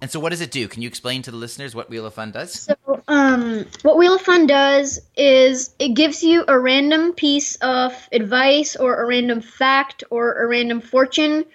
And 0.00 0.10
so, 0.10 0.20
what 0.20 0.30
does 0.30 0.42
it 0.42 0.50
do? 0.50 0.68
Can 0.68 0.82
you 0.82 0.88
explain 0.88 1.22
to 1.22 1.30
the 1.30 1.38
listeners 1.38 1.74
what 1.74 1.88
Wheel 1.88 2.04
of 2.04 2.12
Fun 2.12 2.30
does? 2.30 2.52
So, 2.52 3.02
um, 3.08 3.64
what 3.80 3.96
Wheel 3.96 4.16
of 4.16 4.20
Fun 4.20 4.46
does 4.46 5.00
is 5.16 5.74
it 5.78 5.94
gives 5.94 6.22
you 6.22 6.44
a 6.46 6.58
random 6.58 7.14
piece 7.14 7.56
of 7.56 7.94
advice 8.12 8.76
or 8.76 9.02
a 9.02 9.06
random 9.06 9.40
fact 9.40 10.04
or 10.10 10.42
a 10.42 10.46
random 10.46 10.82
fortune 10.82 11.46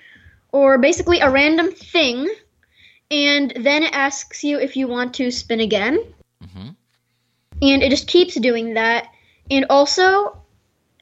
or 0.52 0.80
basically 0.80 1.20
a 1.20 1.30
random 1.30 1.72
thing, 1.72 2.28
and 3.12 3.54
then 3.56 3.84
it 3.84 3.94
asks 3.94 4.44
you 4.44 4.58
if 4.58 4.76
you 4.76 4.88
want 4.88 5.14
to 5.16 5.30
spin 5.30 5.60
again. 5.60 6.00
Mm-hmm. 6.44 6.70
And 7.62 7.84
it 7.84 7.90
just 7.92 8.08
keeps 8.08 8.34
doing 8.34 8.74
that. 8.74 9.10
And 9.50 9.66
also, 9.70 10.42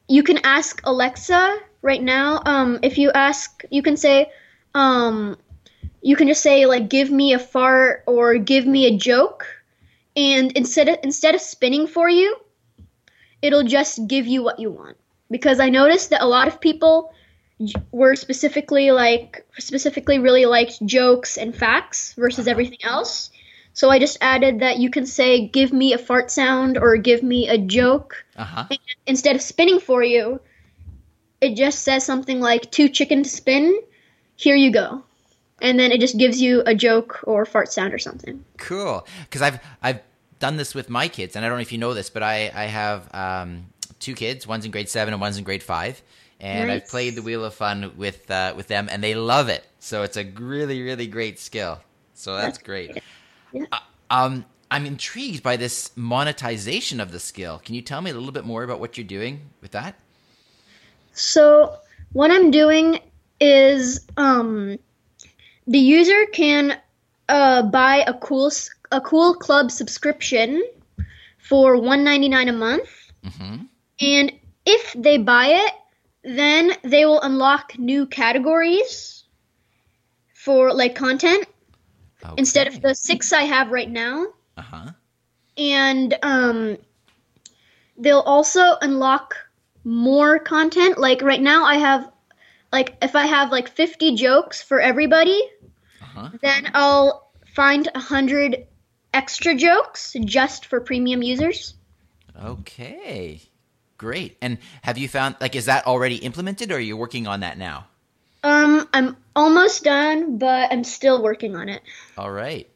you 0.08 0.24
can 0.24 0.40
ask 0.44 0.82
Alexa 0.84 1.60
right 1.82 2.02
now. 2.02 2.42
Um, 2.46 2.80
if 2.82 2.98
you 2.98 3.12
ask, 3.12 3.64
you 3.70 3.82
can 3.82 3.98
say, 3.98 4.32
um, 4.74 5.38
you 6.02 6.16
can 6.16 6.28
just 6.28 6.42
say 6.42 6.66
like, 6.66 6.90
"Give 6.90 7.12
me 7.12 7.34
a 7.34 7.40
fart" 7.40 8.04
or 8.08 8.38
"Give 8.38 8.66
me 8.66 8.86
a 8.86 8.98
joke," 8.98 9.46
and 10.16 10.52
instead 10.54 10.88
of 10.88 10.98
instead 11.04 11.36
of 11.36 11.42
spinning 11.42 11.88
for 11.88 12.10
you, 12.10 12.38
it'll 13.42 13.64
just 13.64 14.08
give 14.08 14.28
you 14.28 14.44
what 14.44 14.60
you 14.60 14.72
want. 14.72 14.98
Because 15.30 15.60
I 15.60 15.70
noticed 15.70 16.12
that 16.12 16.22
a 16.24 16.28
lot 16.28 16.48
of 16.48 16.62
people 16.62 17.12
were 17.92 18.16
specifically 18.16 18.92
like 18.92 19.46
specifically 19.58 20.20
really 20.20 20.46
liked 20.46 20.86
jokes 20.86 21.38
and 21.38 21.56
facts 21.56 22.14
versus 22.14 22.48
everything 22.48 22.80
else. 22.84 23.32
So 23.78 23.92
I 23.92 24.00
just 24.00 24.18
added 24.22 24.62
that 24.62 24.80
you 24.80 24.90
can 24.90 25.06
say, 25.06 25.48
"Give 25.48 25.72
me 25.72 25.94
a 25.94 26.00
fart 26.00 26.32
sound" 26.32 26.80
or 26.80 26.98
"Give 26.98 27.22
me 27.22 27.48
a 27.48 27.60
joke." 27.60 28.26
Uh 28.36 28.44
huh. 28.44 28.66
And 28.72 28.80
instead 29.06 29.36
of 29.36 29.42
spinning 29.44 29.80
for 29.80 30.02
you, 30.02 30.40
it 31.42 31.56
just 31.56 31.84
says 31.84 32.04
something 32.04 32.40
like 32.40 32.72
too 32.72 32.90
chicken 32.90 33.22
to 33.22 33.30
spin, 33.30 33.80
here 34.36 34.56
you 34.56 34.72
go. 34.72 35.04
And 35.62 35.80
then 35.80 35.92
it 35.92 36.02
just 36.02 36.18
gives 36.18 36.42
you 36.42 36.64
a 36.66 36.74
joke 36.74 37.20
or 37.26 37.46
fart 37.46 37.72
sound 37.72 37.94
or 37.94 38.00
something. 38.00 38.44
Cool. 38.58 39.06
Because 39.22 39.44
I've 39.44 39.60
I've 39.84 40.02
done 40.40 40.58
this 40.58 40.74
with 40.74 40.90
my 40.90 41.08
kids, 41.08 41.36
and 41.36 41.46
I 41.46 41.48
don't 41.48 41.60
know 41.60 41.62
if 41.62 41.72
you 41.72 41.78
know 41.78 41.94
this, 41.94 42.10
but 42.10 42.24
I 42.24 42.52
I 42.56 42.66
have 42.66 43.14
um, 43.14 43.68
two 44.00 44.16
kids. 44.16 44.48
One's 44.48 44.66
in 44.66 44.72
grade 44.72 44.90
seven 44.90 45.14
and 45.14 45.22
one's 45.22 45.38
in 45.38 45.44
grade 45.44 45.62
five. 45.62 46.02
And 46.40 46.72
I've 46.72 46.88
played 46.88 47.14
the 47.14 47.22
Wheel 47.22 47.46
of 47.46 47.54
Fun 47.54 47.94
with 47.96 48.32
uh, 48.32 48.56
with 48.58 48.70
them, 48.70 48.90
and 48.92 49.04
they 49.04 49.14
love 49.14 49.50
it. 49.50 49.64
So 49.80 50.02
it's 50.02 50.18
a 50.18 50.24
really 50.24 50.82
really 50.82 51.06
great 51.06 51.38
skill. 51.38 51.80
So 52.16 52.34
that's 52.34 52.58
That's 52.58 52.66
great. 52.66 53.04
Yeah. 53.52 53.66
Uh, 53.72 53.80
um, 54.10 54.46
I'm 54.70 54.86
intrigued 54.86 55.44
by 55.44 55.56
this 55.56 55.96
monetization 55.96 57.00
of 57.00 57.12
the 57.12 57.20
skill. 57.20 57.62
Can 57.64 57.76
you 57.76 57.82
tell 57.82 58.02
me 58.02 58.12
a 58.12 58.14
little 58.14 58.32
bit 58.32 58.46
more 58.46 58.64
about 58.64 58.80
what 58.80 58.98
you're 58.98 59.08
doing 59.08 59.42
with 59.62 59.72
that? 59.72 59.96
So 61.14 61.78
what 62.14 62.32
I'm 62.32 62.52
doing 62.52 63.00
is 63.40 64.06
um, 64.18 64.78
the 65.68 65.80
user 65.80 66.26
can 66.34 66.78
uh, 67.30 67.64
buy 67.64 68.04
a 68.08 68.14
cool 68.14 68.52
a 68.92 69.02
cool 69.02 69.34
club 69.36 69.70
subscription 69.72 70.64
for 71.40 71.76
1.99 71.76 72.50
a 72.50 72.54
month. 72.54 72.90
Mm-hmm. 73.26 73.56
And 74.00 74.32
if 74.66 74.94
they 74.94 75.18
buy 75.18 75.48
it, 75.48 75.74
then 76.24 76.74
they 76.84 77.06
will 77.06 77.22
unlock 77.22 77.78
new 77.78 78.06
categories 78.06 79.24
for 80.34 80.74
like 80.74 80.96
content 80.96 81.48
instead 82.38 82.68
of 82.68 82.82
the 82.82 82.94
six 82.96 83.32
I 83.34 83.44
have 83.44 83.72
right 83.72 83.90
now. 83.90 84.28
Uh 84.56 84.62
huh. 84.62 84.92
And 85.58 86.18
um, 86.24 86.78
they'll 87.98 88.20
also 88.20 88.76
unlock 88.82 89.36
more 89.84 90.40
content. 90.40 90.98
Like 90.98 91.22
right 91.22 91.42
now, 91.42 91.66
I 91.66 91.76
have 91.76 92.12
like 92.72 92.98
if 93.02 93.16
I 93.16 93.26
have 93.26 93.52
like 93.52 93.70
50 93.70 94.16
jokes 94.16 94.62
for 94.62 94.80
everybody, 94.80 95.42
Uh-huh. 96.02 96.30
then 96.42 96.70
I'll 96.74 97.32
find 97.56 97.90
a 97.96 98.00
hundred 98.00 98.68
extra 99.14 99.56
jokes 99.56 100.16
just 100.26 100.66
for 100.66 100.80
premium 100.82 101.24
users. 101.24 101.74
Okay. 102.44 103.42
Great. 103.98 104.38
And 104.42 104.60
have 104.84 104.98
you 105.00 105.08
found 105.08 105.36
like 105.42 105.56
is 105.56 105.66
that 105.66 105.88
already 105.88 106.18
implemented 106.18 106.72
or 106.72 106.76
are 106.76 106.80
you 106.80 106.96
working 106.96 107.26
on 107.26 107.40
that 107.40 107.58
now? 107.58 107.88
Um, 108.48 108.88
I'm 108.94 109.18
almost 109.36 109.84
done, 109.84 110.38
but 110.38 110.72
I'm 110.72 110.86
still 110.86 111.22
working 111.22 111.56
on 111.56 111.68
it. 111.68 111.82
All 112.18 112.32
right. 112.32 112.70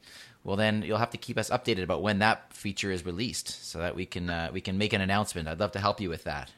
Well, 0.44 0.58
then 0.58 0.82
you'll 0.82 0.98
have 0.98 1.12
to 1.12 1.18
keep 1.18 1.38
us 1.38 1.50
updated 1.50 1.84
about 1.84 2.02
when 2.02 2.20
that 2.20 2.52
feature 2.52 2.92
is 2.92 3.06
released, 3.06 3.66
so 3.66 3.80
that 3.80 3.96
we 3.96 4.06
can 4.06 4.30
uh, 4.30 4.50
we 4.52 4.60
can 4.60 4.78
make 4.78 4.92
an 4.92 5.02
announcement. 5.02 5.48
I'd 5.48 5.60
love 5.60 5.72
to 5.74 5.80
help 5.80 6.02
you 6.02 6.10
with 6.10 6.26
that. 6.26 6.52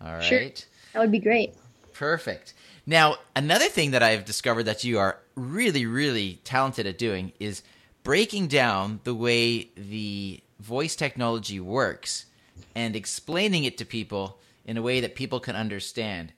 All 0.00 0.12
right. 0.12 0.24
Sure. 0.24 0.40
That 0.94 1.00
would 1.00 1.12
be 1.12 1.18
great. 1.18 1.54
Perfect. 1.92 2.54
Now, 2.86 3.16
another 3.36 3.66
thing 3.66 3.90
that 3.90 4.02
I've 4.02 4.24
discovered 4.24 4.64
that 4.64 4.82
you 4.82 4.98
are 4.98 5.18
really, 5.34 5.84
really 5.84 6.40
talented 6.44 6.86
at 6.86 6.96
doing 6.96 7.32
is 7.38 7.62
breaking 8.02 8.46
down 8.48 9.00
the 9.04 9.14
way 9.14 9.70
the 9.76 10.40
voice 10.60 10.96
technology 10.96 11.60
works 11.60 12.26
and 12.74 12.96
explaining 12.96 13.64
it 13.64 13.76
to 13.78 13.84
people 13.84 14.38
in 14.64 14.76
a 14.76 14.82
way 14.82 15.00
that 15.00 15.14
people 15.14 15.40
can 15.40 15.56
understand. 15.56 16.32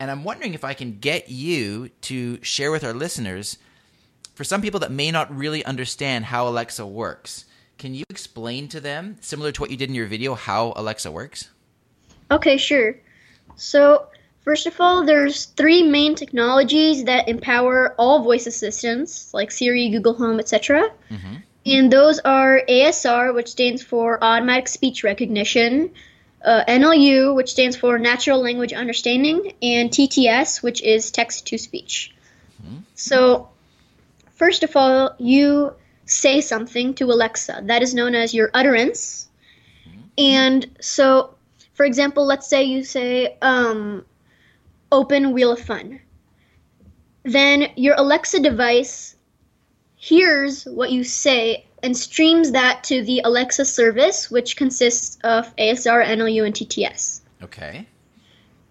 And 0.00 0.10
I'm 0.10 0.24
wondering 0.24 0.54
if 0.54 0.64
I 0.64 0.74
can 0.74 0.98
get 0.98 1.28
you 1.28 1.90
to 2.02 2.42
share 2.42 2.70
with 2.70 2.84
our 2.84 2.94
listeners, 2.94 3.58
for 4.34 4.44
some 4.44 4.62
people 4.62 4.80
that 4.80 4.92
may 4.92 5.10
not 5.10 5.34
really 5.36 5.64
understand 5.64 6.26
how 6.26 6.46
Alexa 6.46 6.86
works, 6.86 7.44
can 7.78 7.94
you 7.94 8.04
explain 8.08 8.68
to 8.68 8.80
them, 8.80 9.16
similar 9.20 9.52
to 9.52 9.60
what 9.60 9.70
you 9.70 9.76
did 9.76 9.88
in 9.88 9.94
your 9.94 10.06
video, 10.06 10.34
how 10.34 10.72
Alexa 10.76 11.10
works? 11.10 11.48
Okay, 12.30 12.56
sure. 12.56 12.96
So, 13.56 14.06
first 14.42 14.66
of 14.66 14.80
all, 14.80 15.04
there's 15.04 15.46
three 15.46 15.82
main 15.82 16.14
technologies 16.14 17.04
that 17.04 17.28
empower 17.28 17.94
all 17.98 18.22
voice 18.22 18.46
assistants, 18.46 19.32
like 19.34 19.50
Siri, 19.50 19.88
Google 19.90 20.14
Home, 20.14 20.38
etc. 20.38 20.90
Mhm. 21.10 21.42
And 21.66 21.92
those 21.92 22.18
are 22.20 22.62
ASR, 22.68 23.32
which 23.32 23.48
stands 23.48 23.82
for 23.82 24.22
Automatic 24.22 24.68
Speech 24.68 25.04
Recognition, 25.04 25.90
uh, 26.42 26.64
NLU, 26.68 27.34
which 27.34 27.50
stands 27.50 27.76
for 27.76 27.98
Natural 27.98 28.40
Language 28.40 28.72
Understanding, 28.72 29.54
and 29.62 29.90
TTS, 29.90 30.62
which 30.62 30.82
is 30.82 31.10
Text 31.10 31.46
to 31.48 31.58
Speech. 31.58 32.14
So, 32.94 33.48
first 34.34 34.62
of 34.62 34.76
all, 34.76 35.14
you 35.18 35.74
say 36.06 36.40
something 36.40 36.94
to 36.94 37.04
Alexa. 37.04 37.62
That 37.64 37.82
is 37.82 37.94
known 37.94 38.14
as 38.14 38.34
your 38.34 38.50
utterance. 38.54 39.28
And 40.16 40.66
so, 40.80 41.34
for 41.74 41.84
example, 41.84 42.26
let's 42.26 42.48
say 42.48 42.64
you 42.64 42.82
say, 42.82 43.36
um, 43.40 44.04
open 44.90 45.32
Wheel 45.32 45.52
of 45.52 45.60
Fun. 45.60 46.00
Then 47.22 47.68
your 47.76 47.94
Alexa 47.96 48.40
device 48.40 49.14
hears 50.08 50.64
what 50.64 50.90
you 50.90 51.04
say 51.04 51.66
and 51.82 51.96
streams 51.96 52.52
that 52.52 52.84
to 52.84 53.04
the 53.04 53.20
Alexa 53.24 53.64
service, 53.64 54.30
which 54.30 54.56
consists 54.56 55.18
of 55.22 55.54
ASR, 55.56 56.04
NLU, 56.04 56.44
and 56.46 56.54
TTS. 56.54 57.20
Okay. 57.42 57.86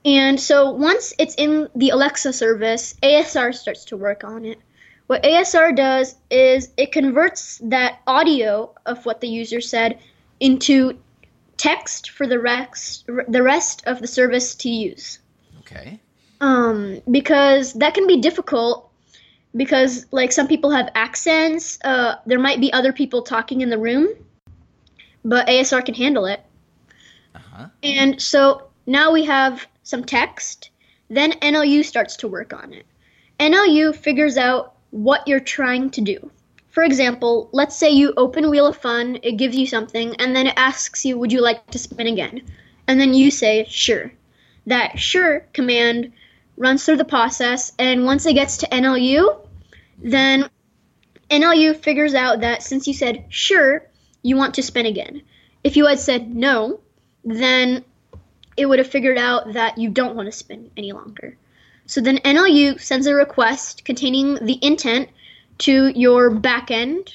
And 0.03 0.39
so 0.39 0.72
once 0.72 1.13
it's 1.20 1.36
in 1.36 1.70
the 1.75 1.89
Alexa 1.89 2.34
service, 2.34 2.96
ASR 3.03 3.53
starts 3.53 3.86
to 3.86 3.98
work 3.98 4.24
on 4.24 4.46
it. 4.46 4.60
What 5.08 5.24
ASR 5.24 5.75
does 5.75 6.15
is 6.29 6.70
it 6.75 6.91
converts 6.91 7.62
that 7.63 8.00
audio 8.08 8.74
of 8.86 9.06
what 9.06 9.22
the 9.22 9.27
user 9.27 9.62
said 9.62 10.00
into 10.39 10.98
text 11.56 12.12
for 12.12 12.27
the 12.27 12.39
rest 12.39 13.06
the 13.27 13.41
rest 13.41 13.84
of 13.88 14.00
the 14.00 14.08
service 14.08 14.56
to 14.56 14.70
use. 14.70 15.20
Okay. 15.60 16.00
Um, 16.39 17.01
because 17.10 17.74
that 17.74 17.94
can 17.94 18.06
be 18.06 18.22
difficult 18.22 18.87
because 19.56 20.06
like 20.12 20.32
some 20.32 20.48
people 20.48 20.72
have 20.72 20.89
accents, 20.96 21.80
uh, 21.84 22.16
there 22.25 22.39
might 22.39 22.60
be 22.60 22.72
other 22.74 22.94
people 22.94 23.22
talking 23.22 23.62
in 23.62 23.70
the 23.70 23.77
room, 23.77 24.08
but 25.24 25.48
ASR 25.48 25.86
can 25.86 25.96
handle 25.96 26.25
it. 26.25 26.42
Uh-huh. 27.34 27.68
And 27.84 28.22
so 28.22 28.70
now 28.86 29.12
we 29.12 29.25
have 29.25 29.68
some 29.84 30.04
text. 30.04 30.70
Then 31.10 31.32
NLU 31.34 31.84
starts 31.86 32.18
to 32.18 32.27
work 32.27 32.54
on 32.54 32.74
it. 32.74 32.86
NLU 33.39 33.96
figures 33.96 34.38
out 34.38 34.75
what 34.92 35.27
you're 35.27 35.39
trying 35.39 35.89
to 35.92 36.01
do. 36.01 36.32
For 36.70 36.84
example, 36.84 37.50
let's 37.54 37.75
say 37.75 37.89
you 37.89 38.13
open 38.18 38.50
Wheel 38.50 38.68
of 38.68 38.77
Fun, 38.77 39.18
it 39.24 39.38
gives 39.38 39.56
you 39.56 39.66
something, 39.66 40.16
and 40.18 40.36
then 40.36 40.48
it 40.48 40.54
asks 40.58 41.06
you, 41.06 41.18
Would 41.18 41.32
you 41.32 41.42
like 41.42 41.66
to 41.72 41.80
spin 41.80 42.08
again? 42.08 42.42
And 42.88 43.00
then 43.00 43.13
you 43.13 43.32
say, 43.32 43.66
Sure. 43.68 44.12
That 44.68 45.00
sure 45.00 45.39
command 45.54 46.12
runs 46.58 46.84
through 46.84 46.98
the 46.98 47.06
process, 47.06 47.72
and 47.78 48.04
once 48.04 48.26
it 48.26 48.34
gets 48.34 48.58
to 48.58 48.68
NLU, 48.68 49.40
then 50.00 50.50
NLU 51.30 51.76
figures 51.76 52.14
out 52.14 52.42
that 52.42 52.64
since 52.64 52.88
you 52.88 52.94
said 52.94 53.26
sure, 53.30 53.86
you 54.24 54.36
want 54.36 54.56
to 54.56 54.64
spin 54.64 54.86
again. 54.86 55.22
If 55.64 55.78
you 55.78 55.86
had 55.86 56.00
said 56.00 56.34
no, 56.34 56.80
then 57.24 57.84
it 58.56 58.66
would 58.66 58.80
have 58.80 58.88
figured 58.88 59.18
out 59.18 59.54
that 59.54 59.78
you 59.78 59.90
don't 59.90 60.16
want 60.16 60.28
to 60.28 60.32
spin 60.32 60.72
any 60.76 60.92
longer. 60.92 61.38
So 61.86 62.02
then 62.02 62.18
NLU 62.18 62.82
sends 62.82 63.08
a 63.08 63.14
request 63.14 63.86
containing 63.86 64.36
the 64.36 64.60
intent 64.62 65.10
to 65.60 65.88
your 65.88 66.32
backend, 66.32 67.12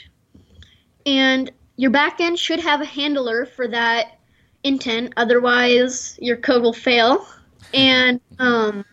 and 1.04 1.50
your 1.76 1.90
backend 1.90 2.38
should 2.38 2.60
have 2.60 2.80
a 2.80 2.86
handler 2.86 3.46
for 3.46 3.68
that 3.68 4.18
intent. 4.62 5.12
Otherwise, 5.16 6.18
your 6.20 6.36
code 6.36 6.62
will 6.62 6.72
fail. 6.72 7.26
And 7.74 8.20
um, 8.38 8.84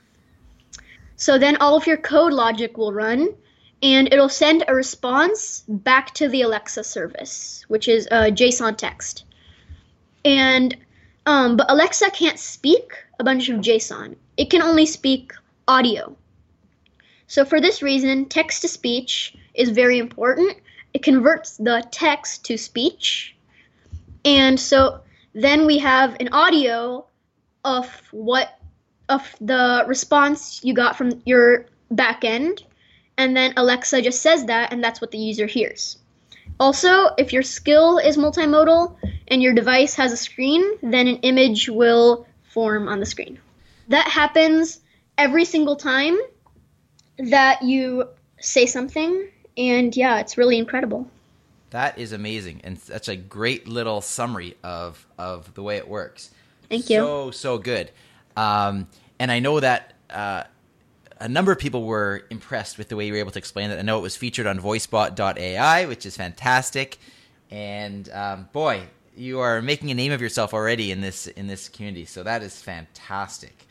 so 1.19 1.37
then 1.37 1.57
all 1.57 1.75
of 1.75 1.85
your 1.85 1.97
code 1.97 2.31
logic 2.31 2.77
will 2.77 2.93
run, 2.93 3.35
and 3.83 4.07
it'll 4.11 4.29
send 4.29 4.63
a 4.65 4.73
response 4.73 5.65
back 5.67 6.13
to 6.13 6.29
the 6.29 6.43
Alexa 6.43 6.85
service, 6.85 7.65
which 7.67 7.89
is 7.89 8.07
a 8.07 8.31
JSON 8.31 8.77
text. 8.77 9.25
And 10.23 10.77
um, 11.25 11.57
but 11.57 11.69
Alexa 11.69 12.09
can't 12.11 12.39
speak 12.39 12.93
a 13.19 13.25
bunch 13.25 13.49
of 13.49 13.59
JSON. 13.59 14.15
It 14.37 14.49
can 14.49 14.61
only 14.61 14.85
speak 14.85 15.33
audio. 15.67 16.15
So 17.27 17.43
for 17.43 17.59
this 17.59 17.81
reason, 17.81 18.25
text 18.27 18.61
to 18.61 18.69
speech 18.69 19.35
is 19.53 19.69
very 19.71 19.99
important. 19.99 20.55
It 20.93 21.03
converts 21.03 21.57
the 21.57 21.85
text 21.91 22.45
to 22.45 22.57
speech. 22.57 23.35
And 24.23 24.57
so 24.57 25.01
then 25.33 25.65
we 25.65 25.79
have 25.79 26.15
an 26.21 26.29
audio 26.31 27.05
of 27.65 27.87
what 28.11 28.58
of 29.09 29.35
the 29.41 29.83
response 29.87 30.61
you 30.63 30.73
got 30.73 30.97
from 30.97 31.21
your 31.25 31.65
backend 31.93 32.63
and 33.17 33.35
then 33.35 33.53
Alexa 33.57 34.01
just 34.01 34.21
says 34.21 34.45
that 34.45 34.71
and 34.71 34.83
that's 34.83 35.01
what 35.01 35.11
the 35.11 35.17
user 35.17 35.45
hears. 35.45 35.97
Also, 36.59 37.09
if 37.17 37.33
your 37.33 37.43
skill 37.43 37.97
is 37.97 38.17
multimodal 38.17 38.95
and 39.27 39.41
your 39.41 39.53
device 39.53 39.95
has 39.95 40.11
a 40.11 40.17
screen, 40.17 40.63
then 40.81 41.07
an 41.07 41.17
image 41.17 41.69
will 41.69 42.25
form 42.43 42.87
on 42.87 42.99
the 42.99 43.05
screen. 43.05 43.39
That 43.89 44.07
happens 44.07 44.79
every 45.17 45.45
single 45.45 45.75
time 45.75 46.17
that 47.17 47.61
you 47.61 48.07
say 48.39 48.65
something, 48.65 49.27
and 49.57 49.95
yeah, 49.95 50.19
it's 50.19 50.37
really 50.37 50.57
incredible. 50.57 51.07
That 51.71 51.97
is 51.97 52.13
amazing, 52.13 52.61
and 52.63 52.77
that's 52.77 53.09
a 53.09 53.15
great 53.15 53.67
little 53.67 54.01
summary 54.01 54.55
of 54.63 55.05
of 55.17 55.53
the 55.53 55.63
way 55.63 55.77
it 55.77 55.87
works. 55.87 56.31
Thank 56.69 56.89
you. 56.89 56.99
So 56.99 57.31
so 57.31 57.57
good, 57.57 57.91
um, 58.39 58.87
and 59.19 59.31
I 59.31 59.39
know 59.39 59.59
that 59.59 59.93
uh, 60.09 60.43
a 61.19 61.27
number 61.27 61.51
of 61.51 61.59
people 61.59 61.83
were 61.83 62.23
impressed 62.29 62.77
with 62.77 62.87
the 62.87 62.95
way 62.95 63.05
you 63.05 63.11
were 63.11 63.19
able 63.19 63.31
to 63.31 63.39
explain 63.39 63.69
it. 63.69 63.77
I 63.77 63.81
know 63.81 63.97
it 63.97 64.01
was 64.01 64.15
featured 64.15 64.47
on 64.47 64.59
VoiceBot.ai, 64.59 65.85
which 65.85 66.05
is 66.05 66.15
fantastic, 66.15 66.97
and 67.51 68.09
um, 68.13 68.47
boy, 68.53 68.83
you 69.17 69.41
are 69.41 69.61
making 69.61 69.91
a 69.91 69.93
name 69.93 70.13
of 70.13 70.21
yourself 70.21 70.53
already 70.53 70.91
in 70.91 71.01
this 71.01 71.27
in 71.27 71.47
this 71.47 71.67
community. 71.67 72.05
So 72.05 72.23
that 72.23 72.41
is 72.41 72.61
fantastic. 72.61 73.67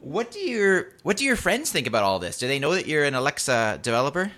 What 0.00 0.30
do 0.30 0.38
your 0.38 0.90
what 1.02 1.16
do 1.16 1.24
your 1.24 1.36
friends 1.36 1.70
think 1.72 1.86
about 1.86 2.02
all 2.02 2.18
this? 2.18 2.36
Do 2.38 2.46
they 2.46 2.58
know 2.58 2.74
that 2.74 2.86
you're 2.86 3.04
an 3.04 3.14
Alexa 3.14 3.80
developer? 3.80 4.32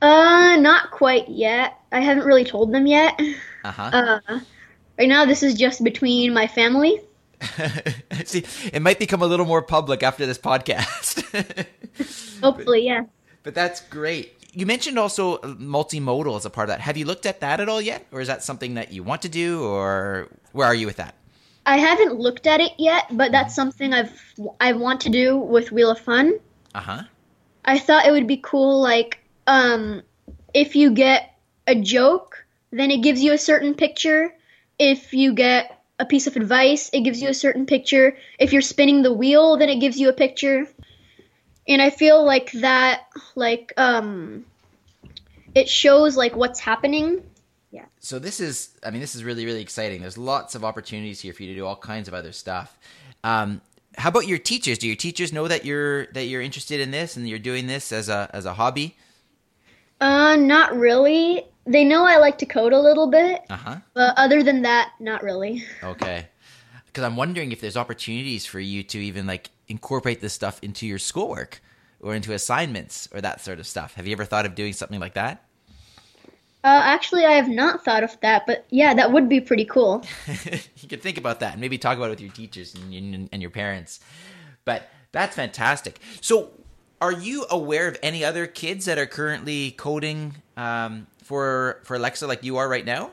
Uh, 0.00 0.56
not 0.56 0.92
quite 0.92 1.28
yet. 1.28 1.78
I 1.92 2.00
haven't 2.00 2.24
really 2.24 2.44
told 2.44 2.72
them 2.72 2.86
yet. 2.86 3.20
Uh-huh. 3.64 3.82
Uh, 3.82 4.40
right 4.98 5.08
now, 5.08 5.26
this 5.26 5.42
is 5.42 5.54
just 5.54 5.84
between 5.84 6.32
my 6.32 6.46
family. 6.46 7.02
See, 8.24 8.44
it 8.72 8.82
might 8.82 8.98
become 8.98 9.22
a 9.22 9.26
little 9.26 9.46
more 9.46 9.62
public 9.62 10.02
after 10.02 10.26
this 10.26 10.38
podcast. 10.38 11.66
Hopefully, 12.42 12.86
yeah. 12.86 13.04
but 13.42 13.54
that's 13.54 13.80
great. 13.82 14.34
You 14.52 14.66
mentioned 14.66 14.98
also 14.98 15.38
multimodal 15.38 16.36
as 16.36 16.44
a 16.44 16.50
part 16.50 16.68
of 16.68 16.74
that. 16.74 16.80
Have 16.80 16.96
you 16.96 17.04
looked 17.04 17.26
at 17.26 17.40
that 17.40 17.60
at 17.60 17.68
all 17.68 17.80
yet, 17.80 18.06
or 18.10 18.20
is 18.20 18.28
that 18.28 18.42
something 18.42 18.74
that 18.74 18.92
you 18.92 19.02
want 19.02 19.22
to 19.22 19.28
do, 19.28 19.62
or 19.62 20.28
where 20.52 20.66
are 20.66 20.74
you 20.74 20.86
with 20.86 20.96
that? 20.96 21.14
I 21.66 21.76
haven't 21.76 22.14
looked 22.14 22.46
at 22.46 22.60
it 22.60 22.72
yet, 22.78 23.04
but 23.12 23.30
that's 23.30 23.54
something 23.54 23.92
I've 23.92 24.34
I 24.58 24.72
want 24.72 25.02
to 25.02 25.10
do 25.10 25.36
with 25.36 25.70
Wheel 25.70 25.90
of 25.90 25.98
Fun. 25.98 26.38
Uh 26.74 26.80
huh. 26.80 27.02
I 27.64 27.78
thought 27.78 28.06
it 28.06 28.10
would 28.10 28.26
be 28.26 28.38
cool, 28.38 28.80
like, 28.80 29.18
um, 29.46 30.02
if 30.54 30.74
you 30.74 30.90
get 30.90 31.38
a 31.66 31.74
joke, 31.74 32.46
then 32.70 32.90
it 32.90 33.02
gives 33.02 33.22
you 33.22 33.32
a 33.32 33.38
certain 33.38 33.74
picture. 33.74 34.34
If 34.78 35.12
you 35.12 35.34
get 35.34 35.77
a 35.98 36.06
piece 36.06 36.26
of 36.26 36.36
advice, 36.36 36.90
it 36.92 37.00
gives 37.00 37.20
you 37.20 37.28
a 37.28 37.34
certain 37.34 37.66
picture. 37.66 38.16
If 38.38 38.52
you're 38.52 38.62
spinning 38.62 39.02
the 39.02 39.12
wheel, 39.12 39.56
then 39.56 39.68
it 39.68 39.80
gives 39.80 39.98
you 39.98 40.08
a 40.08 40.12
picture. 40.12 40.66
And 41.66 41.82
I 41.82 41.90
feel 41.90 42.24
like 42.24 42.52
that, 42.52 43.06
like, 43.34 43.72
um, 43.76 44.44
it 45.54 45.68
shows 45.68 46.16
like 46.16 46.36
what's 46.36 46.60
happening. 46.60 47.22
Yeah. 47.70 47.84
So 48.00 48.18
this 48.18 48.40
is, 48.40 48.70
I 48.84 48.90
mean, 48.90 49.00
this 49.00 49.14
is 49.14 49.24
really, 49.24 49.44
really 49.44 49.60
exciting. 49.60 50.00
There's 50.00 50.16
lots 50.16 50.54
of 50.54 50.64
opportunities 50.64 51.20
here 51.20 51.32
for 51.32 51.42
you 51.42 51.50
to 51.50 51.54
do 51.54 51.66
all 51.66 51.76
kinds 51.76 52.08
of 52.08 52.14
other 52.14 52.32
stuff. 52.32 52.78
Um, 53.24 53.60
how 53.96 54.08
about 54.10 54.26
your 54.26 54.38
teachers? 54.38 54.78
Do 54.78 54.86
your 54.86 54.96
teachers 54.96 55.32
know 55.32 55.48
that 55.48 55.64
you're 55.64 56.06
that 56.12 56.26
you're 56.26 56.40
interested 56.40 56.80
in 56.80 56.92
this 56.92 57.16
and 57.16 57.28
you're 57.28 57.38
doing 57.38 57.66
this 57.66 57.92
as 57.92 58.08
a 58.08 58.30
as 58.32 58.46
a 58.46 58.54
hobby? 58.54 58.96
Uh, 60.00 60.36
not 60.36 60.76
really. 60.76 61.44
They 61.68 61.84
know 61.84 62.04
I 62.04 62.16
like 62.16 62.38
to 62.38 62.46
code 62.46 62.72
a 62.72 62.80
little 62.80 63.08
bit, 63.10 63.42
Uh 63.50 63.56
huh. 63.56 63.76
but 63.94 64.14
other 64.16 64.42
than 64.42 64.62
that, 64.62 64.92
not 65.00 65.22
really. 65.22 65.64
Okay. 65.82 66.26
Because 66.86 67.04
I'm 67.04 67.16
wondering 67.16 67.52
if 67.52 67.60
there's 67.60 67.76
opportunities 67.76 68.46
for 68.46 68.58
you 68.58 68.82
to 68.82 68.98
even 68.98 69.26
like 69.26 69.50
incorporate 69.68 70.20
this 70.20 70.32
stuff 70.32 70.58
into 70.62 70.86
your 70.86 70.98
schoolwork 70.98 71.60
or 72.00 72.14
into 72.14 72.32
assignments 72.32 73.08
or 73.12 73.20
that 73.20 73.40
sort 73.42 73.58
of 73.60 73.66
stuff. 73.66 73.94
Have 73.94 74.06
you 74.06 74.12
ever 74.12 74.24
thought 74.24 74.46
of 74.46 74.54
doing 74.54 74.72
something 74.72 74.98
like 74.98 75.14
that? 75.14 75.44
Uh, 76.64 76.80
actually, 76.84 77.24
I 77.24 77.32
have 77.32 77.48
not 77.48 77.84
thought 77.84 78.02
of 78.02 78.18
that, 78.22 78.44
but 78.46 78.66
yeah, 78.70 78.94
that 78.94 79.12
would 79.12 79.28
be 79.28 79.40
pretty 79.40 79.64
cool. 79.64 80.02
you 80.76 80.88
could 80.88 81.02
think 81.02 81.18
about 81.18 81.40
that 81.40 81.52
and 81.52 81.60
maybe 81.60 81.78
talk 81.78 81.96
about 81.98 82.06
it 82.06 82.10
with 82.10 82.20
your 82.20 82.32
teachers 82.32 82.74
and, 82.74 82.92
and, 82.92 83.28
and 83.32 83.42
your 83.42 83.50
parents. 83.50 84.00
But 84.64 84.88
that's 85.12 85.36
fantastic. 85.36 86.00
So, 86.20 86.50
are 87.00 87.12
you 87.12 87.46
aware 87.48 87.86
of 87.86 87.96
any 88.02 88.24
other 88.24 88.46
kids 88.48 88.86
that 88.86 88.98
are 88.98 89.06
currently 89.06 89.70
coding 89.72 90.34
um, 90.56 91.06
for 91.28 91.82
for 91.84 91.94
Alexa 91.96 92.26
like 92.26 92.42
you 92.42 92.56
are 92.56 92.66
right 92.66 92.86
now? 92.86 93.10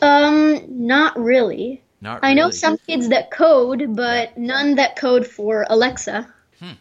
Um, 0.00 0.62
not 0.68 1.18
really. 1.18 1.82
Not. 2.00 2.20
I 2.22 2.32
know 2.32 2.50
some 2.50 2.78
kids 2.78 3.08
that 3.08 3.32
code, 3.32 3.96
but 3.96 4.38
none 4.38 4.76
that 4.76 4.94
code 4.94 5.26
for 5.26 5.66
Alexa. 5.68 6.32
Hmm. 6.60 6.72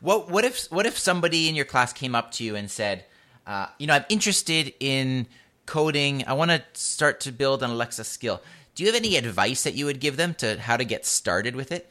What 0.00 0.30
what 0.30 0.44
if 0.44 0.66
what 0.66 0.84
if 0.84 0.98
somebody 0.98 1.48
in 1.48 1.54
your 1.54 1.64
class 1.64 1.94
came 1.94 2.14
up 2.14 2.30
to 2.32 2.44
you 2.44 2.56
and 2.56 2.70
said, 2.70 3.06
uh, 3.46 3.68
you 3.78 3.86
know, 3.86 3.94
I'm 3.94 4.04
interested 4.10 4.74
in 4.80 5.26
coding. 5.64 6.24
I 6.26 6.34
want 6.34 6.50
to 6.50 6.62
start 6.74 7.20
to 7.20 7.32
build 7.32 7.62
an 7.62 7.70
Alexa 7.70 8.04
skill. 8.04 8.42
Do 8.74 8.84
you 8.84 8.92
have 8.92 9.00
any 9.02 9.16
advice 9.16 9.62
that 9.62 9.74
you 9.74 9.86
would 9.86 9.98
give 9.98 10.18
them 10.18 10.34
to 10.34 10.60
how 10.60 10.76
to 10.76 10.84
get 10.84 11.06
started 11.06 11.56
with 11.56 11.72
it? 11.72 11.90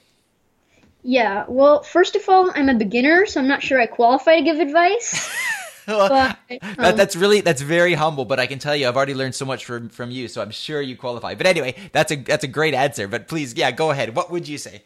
Yeah, 1.01 1.45
well, 1.47 1.81
first 1.81 2.15
of 2.15 2.29
all, 2.29 2.51
I'm 2.53 2.69
a 2.69 2.75
beginner, 2.75 3.25
so 3.25 3.39
I'm 3.39 3.47
not 3.47 3.63
sure 3.63 3.79
I 3.79 3.87
qualify 3.87 4.37
to 4.37 4.43
give 4.43 4.59
advice. 4.59 5.27
Well, 5.87 6.09
But, 6.09 6.59
that, 6.61 6.79
um, 6.79 6.97
that's 6.97 7.15
really 7.15 7.41
that's 7.41 7.61
very 7.61 7.93
humble, 7.93 8.25
but 8.25 8.39
I 8.39 8.45
can 8.45 8.59
tell 8.59 8.75
you 8.75 8.87
I've 8.87 8.97
already 8.97 9.13
learned 9.13 9.35
so 9.35 9.45
much 9.45 9.65
from 9.65 9.89
from 9.89 10.11
you, 10.11 10.27
so 10.27 10.41
I'm 10.41 10.51
sure 10.51 10.81
you 10.81 10.97
qualify. 10.97 11.33
But 11.35 11.47
anyway, 11.47 11.75
that's 11.93 12.11
a 12.11 12.17
that's 12.17 12.43
a 12.43 12.47
great 12.47 12.73
answer. 12.73 13.07
But 13.07 13.27
please, 13.27 13.55
yeah, 13.55 13.71
go 13.71 13.91
ahead. 13.91 14.15
What 14.15 14.29
would 14.29 14.47
you 14.47 14.57
say? 14.57 14.83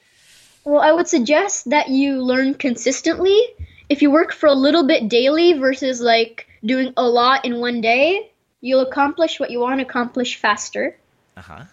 Well, 0.63 0.81
I 0.81 0.91
would 0.91 1.07
suggest 1.07 1.69
that 1.71 1.89
you 1.89 2.21
learn 2.21 2.53
consistently. 2.53 3.39
If 3.89 4.01
you 4.01 4.11
work 4.11 4.31
for 4.31 4.47
a 4.47 4.53
little 4.53 4.85
bit 4.85 5.09
daily 5.09 5.53
versus 5.53 5.99
like 6.01 6.47
doing 6.63 6.93
a 6.95 7.03
lot 7.03 7.45
in 7.45 7.59
one 7.59 7.81
day, 7.81 8.31
you'll 8.61 8.81
accomplish 8.81 9.39
what 9.39 9.49
you 9.49 9.59
want 9.59 9.79
to 9.79 9.85
accomplish 9.85 10.37
faster. 10.37 10.95
Uh 11.35 11.41
huh. 11.41 11.63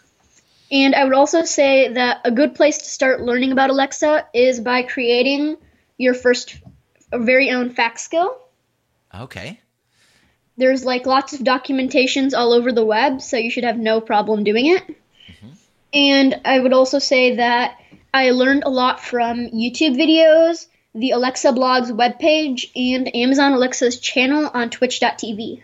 And 0.70 0.94
I 0.94 1.04
would 1.04 1.14
also 1.14 1.44
say 1.44 1.92
that 1.92 2.20
a 2.24 2.30
good 2.30 2.54
place 2.54 2.78
to 2.78 2.84
start 2.84 3.22
learning 3.22 3.52
about 3.52 3.70
Alexa 3.70 4.26
is 4.34 4.60
by 4.60 4.82
creating 4.82 5.56
your 5.96 6.14
first 6.14 6.58
very 7.12 7.50
own 7.50 7.70
fact 7.70 8.00
skill. 8.00 8.38
Okay. 9.14 9.60
There's 10.56 10.84
like 10.84 11.06
lots 11.06 11.32
of 11.32 11.40
documentations 11.40 12.36
all 12.36 12.52
over 12.52 12.72
the 12.72 12.84
web, 12.84 13.22
so 13.22 13.36
you 13.36 13.50
should 13.50 13.64
have 13.64 13.78
no 13.78 14.00
problem 14.00 14.44
doing 14.44 14.66
it. 14.66 14.82
Mm-hmm. 14.82 15.48
And 15.94 16.40
I 16.44 16.58
would 16.58 16.72
also 16.72 16.98
say 16.98 17.36
that 17.36 17.78
I 18.12 18.30
learned 18.30 18.64
a 18.64 18.70
lot 18.70 19.00
from 19.00 19.48
YouTube 19.50 19.96
videos, 19.96 20.66
the 20.94 21.12
Alexa 21.12 21.52
Blogs 21.52 21.90
webpage, 21.90 22.70
and 22.74 23.14
Amazon 23.14 23.52
Alexa's 23.52 24.00
channel 24.00 24.50
on 24.52 24.70
twitch.tv. 24.70 25.62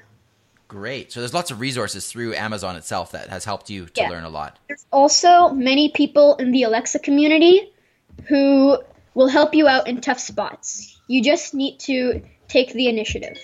Great. 0.69 1.13
So 1.13 1.21
there's 1.21 1.35
lots 1.35 1.51
of 1.51 1.61
resources 1.61 2.07
through 2.11 2.35
Amazon 2.35 2.77
itself 2.77 3.13
that 3.13 3.29
has 3.29 3.45
helped 3.45 3.71
you 3.71 3.87
to 3.87 4.01
Yeah. 4.01 4.09
learn 4.09 4.25
a 4.25 4.29
lot. 4.29 4.59
There's 4.69 4.87
also 4.93 5.51
many 5.51 5.89
people 5.91 6.37
in 6.37 6.53
the 6.53 6.65
Alexa 6.65 7.01
community 7.01 7.73
who 8.29 8.79
will 9.15 9.29
help 9.29 9.55
you 9.55 9.69
out 9.69 9.89
in 9.89 10.01
tough 10.01 10.21
spots. 10.21 10.99
You 11.07 11.23
just 11.23 11.55
need 11.55 11.79
to 11.81 12.23
take 12.49 12.73
the 12.73 12.89
initiative. 12.89 13.39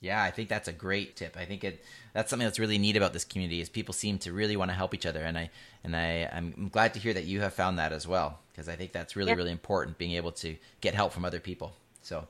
Yeah, 0.00 0.22
I 0.22 0.30
think 0.30 0.50
that's 0.50 0.68
a 0.68 0.72
great 0.72 1.16
tip. 1.16 1.36
I 1.36 1.46
think 1.46 1.64
it 1.64 1.82
that's 2.12 2.28
something 2.30 2.46
that's 2.46 2.58
really 2.58 2.76
neat 2.78 2.96
about 2.96 3.12
this 3.14 3.24
community 3.24 3.60
is 3.60 3.68
people 3.68 3.94
seem 3.94 4.18
to 4.18 4.32
really 4.32 4.56
want 4.56 4.70
to 4.70 4.74
help 4.74 4.94
each 4.94 5.06
other, 5.06 5.20
and 5.20 5.38
I 5.38 5.50
and 5.82 5.96
I 5.96 6.28
I'm 6.32 6.68
glad 6.70 6.92
to 6.94 7.00
hear 7.00 7.14
that 7.14 7.24
you 7.24 7.40
have 7.40 7.54
found 7.54 7.78
that 7.78 7.92
as 7.92 8.06
well 8.06 8.38
because 8.52 8.68
I 8.68 8.76
think 8.76 8.92
that's 8.92 9.16
really 9.16 9.30
Yeah. 9.30 9.36
really 9.36 9.50
important 9.52 9.96
being 9.98 10.12
able 10.12 10.32
to 10.32 10.56
get 10.80 10.94
help 10.94 11.12
from 11.12 11.24
other 11.24 11.40
people. 11.40 11.74
So 12.02 12.26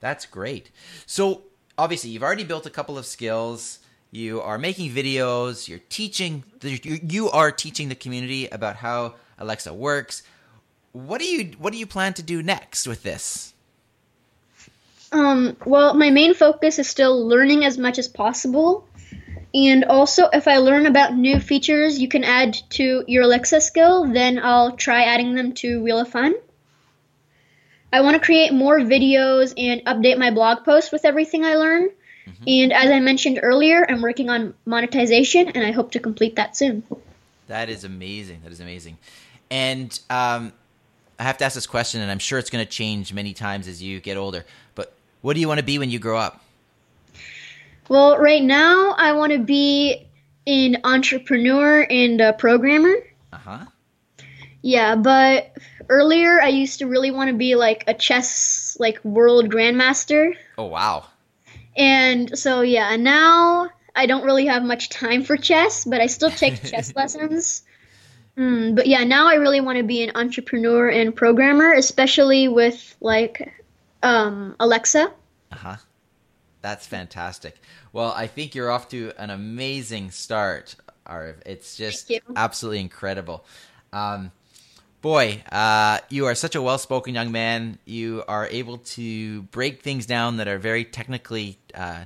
that's 0.00 0.26
great. 0.26 0.70
So 1.06 1.42
obviously 1.76 2.10
you've 2.10 2.22
already 2.22 2.44
built 2.44 2.66
a 2.66 2.70
couple 2.70 2.96
of 2.96 3.04
skills. 3.04 3.80
You 4.12 4.40
are 4.40 4.56
making 4.56 4.92
videos. 4.92 5.68
You're 5.68 5.80
teaching. 5.88 6.44
You 6.62 7.00
you 7.02 7.30
are 7.30 7.50
teaching 7.50 7.88
the 7.88 7.96
community 7.96 8.46
about 8.46 8.76
how 8.76 9.16
Alexa 9.38 9.74
works. 9.74 10.22
What 10.92 11.18
do 11.20 11.26
you 11.26 11.52
what 11.58 11.72
do 11.72 11.78
you 11.78 11.86
plan 11.86 12.14
to 12.14 12.22
do 12.22 12.42
next 12.44 12.86
with 12.86 13.02
this? 13.02 13.54
Um, 15.10 15.56
well, 15.64 15.94
my 15.94 16.10
main 16.10 16.34
focus 16.34 16.78
is 16.78 16.88
still 16.88 17.26
learning 17.26 17.64
as 17.64 17.78
much 17.78 17.98
as 17.98 18.08
possible. 18.08 18.86
And 19.54 19.84
also, 19.84 20.28
if 20.32 20.46
I 20.46 20.58
learn 20.58 20.84
about 20.84 21.16
new 21.16 21.40
features 21.40 21.98
you 21.98 22.08
can 22.08 22.22
add 22.22 22.58
to 22.70 23.04
your 23.08 23.22
Alexa 23.22 23.62
skill, 23.62 24.06
then 24.06 24.38
I'll 24.38 24.72
try 24.76 25.04
adding 25.04 25.34
them 25.34 25.52
to 25.54 25.82
Wheel 25.82 26.00
of 26.00 26.08
Fun. 26.08 26.34
I 27.90 28.02
want 28.02 28.14
to 28.14 28.20
create 28.20 28.52
more 28.52 28.78
videos 28.80 29.54
and 29.56 29.82
update 29.86 30.18
my 30.18 30.30
blog 30.30 30.64
post 30.64 30.92
with 30.92 31.06
everything 31.06 31.44
I 31.44 31.54
learn. 31.54 31.88
Mm-hmm. 32.26 32.44
And 32.46 32.72
as 32.74 32.90
I 32.90 33.00
mentioned 33.00 33.40
earlier, 33.42 33.86
I'm 33.88 34.02
working 34.02 34.28
on 34.28 34.52
monetization, 34.66 35.48
and 35.48 35.64
I 35.64 35.72
hope 35.72 35.92
to 35.92 35.98
complete 35.98 36.36
that 36.36 36.54
soon. 36.54 36.82
That 37.46 37.70
is 37.70 37.84
amazing. 37.84 38.40
That 38.44 38.52
is 38.52 38.60
amazing. 38.60 38.98
And 39.50 39.98
um, 40.10 40.52
I 41.18 41.22
have 41.22 41.38
to 41.38 41.46
ask 41.46 41.54
this 41.54 41.66
question, 41.66 42.02
and 42.02 42.10
I'm 42.10 42.18
sure 42.18 42.38
it's 42.38 42.50
going 42.50 42.62
to 42.62 42.70
change 42.70 43.14
many 43.14 43.32
times 43.32 43.66
as 43.66 43.82
you 43.82 44.00
get 44.00 44.18
older. 44.18 44.44
But 44.74 44.92
what 45.20 45.34
do 45.34 45.40
you 45.40 45.48
want 45.48 45.58
to 45.58 45.64
be 45.64 45.78
when 45.78 45.90
you 45.90 45.98
grow 45.98 46.18
up? 46.18 46.42
Well, 47.88 48.18
right 48.18 48.42
now 48.42 48.94
I 48.96 49.12
want 49.12 49.32
to 49.32 49.38
be 49.38 50.06
an 50.46 50.78
entrepreneur 50.84 51.86
and 51.88 52.20
a 52.20 52.32
programmer. 52.32 52.94
Uh 53.32 53.36
huh. 53.36 53.58
Yeah, 54.62 54.96
but 54.96 55.52
earlier 55.88 56.40
I 56.40 56.48
used 56.48 56.80
to 56.80 56.86
really 56.86 57.10
want 57.10 57.30
to 57.30 57.36
be 57.36 57.54
like 57.54 57.84
a 57.86 57.94
chess 57.94 58.76
like 58.78 59.02
world 59.04 59.50
grandmaster. 59.50 60.34
Oh 60.56 60.64
wow. 60.64 61.06
And 61.76 62.38
so 62.38 62.62
yeah, 62.62 62.96
now 62.96 63.70
I 63.94 64.06
don't 64.06 64.24
really 64.24 64.46
have 64.46 64.62
much 64.62 64.90
time 64.90 65.22
for 65.22 65.36
chess, 65.36 65.84
but 65.84 66.00
I 66.00 66.06
still 66.06 66.30
take 66.30 66.62
chess 66.70 66.94
lessons. 66.94 67.62
Mm, 68.36 68.76
but 68.76 68.86
yeah, 68.86 69.04
now 69.04 69.26
I 69.26 69.34
really 69.34 69.60
want 69.60 69.78
to 69.78 69.84
be 69.84 70.02
an 70.02 70.12
entrepreneur 70.14 70.88
and 70.88 71.14
programmer, 71.14 71.72
especially 71.72 72.48
with 72.48 72.96
like 73.00 73.52
um, 74.02 74.56
Alexa. 74.60 75.12
Uh 75.52 75.56
huh. 75.56 75.76
That's 76.60 76.86
fantastic. 76.86 77.56
Well, 77.92 78.12
I 78.12 78.26
think 78.26 78.54
you're 78.54 78.70
off 78.70 78.88
to 78.88 79.12
an 79.16 79.30
amazing 79.30 80.10
start, 80.10 80.74
Arv. 81.06 81.40
It's 81.46 81.76
just 81.76 82.12
absolutely 82.34 82.80
incredible. 82.80 83.44
Um, 83.92 84.32
boy, 85.00 85.42
uh, 85.52 86.00
you 86.08 86.26
are 86.26 86.34
such 86.34 86.54
a 86.54 86.62
well 86.62 86.78
spoken 86.78 87.14
young 87.14 87.32
man. 87.32 87.78
You 87.84 88.24
are 88.26 88.48
able 88.48 88.78
to 88.78 89.42
break 89.42 89.82
things 89.82 90.06
down 90.06 90.38
that 90.38 90.48
are 90.48 90.58
very 90.58 90.84
technically 90.84 91.58
uh, 91.74 92.04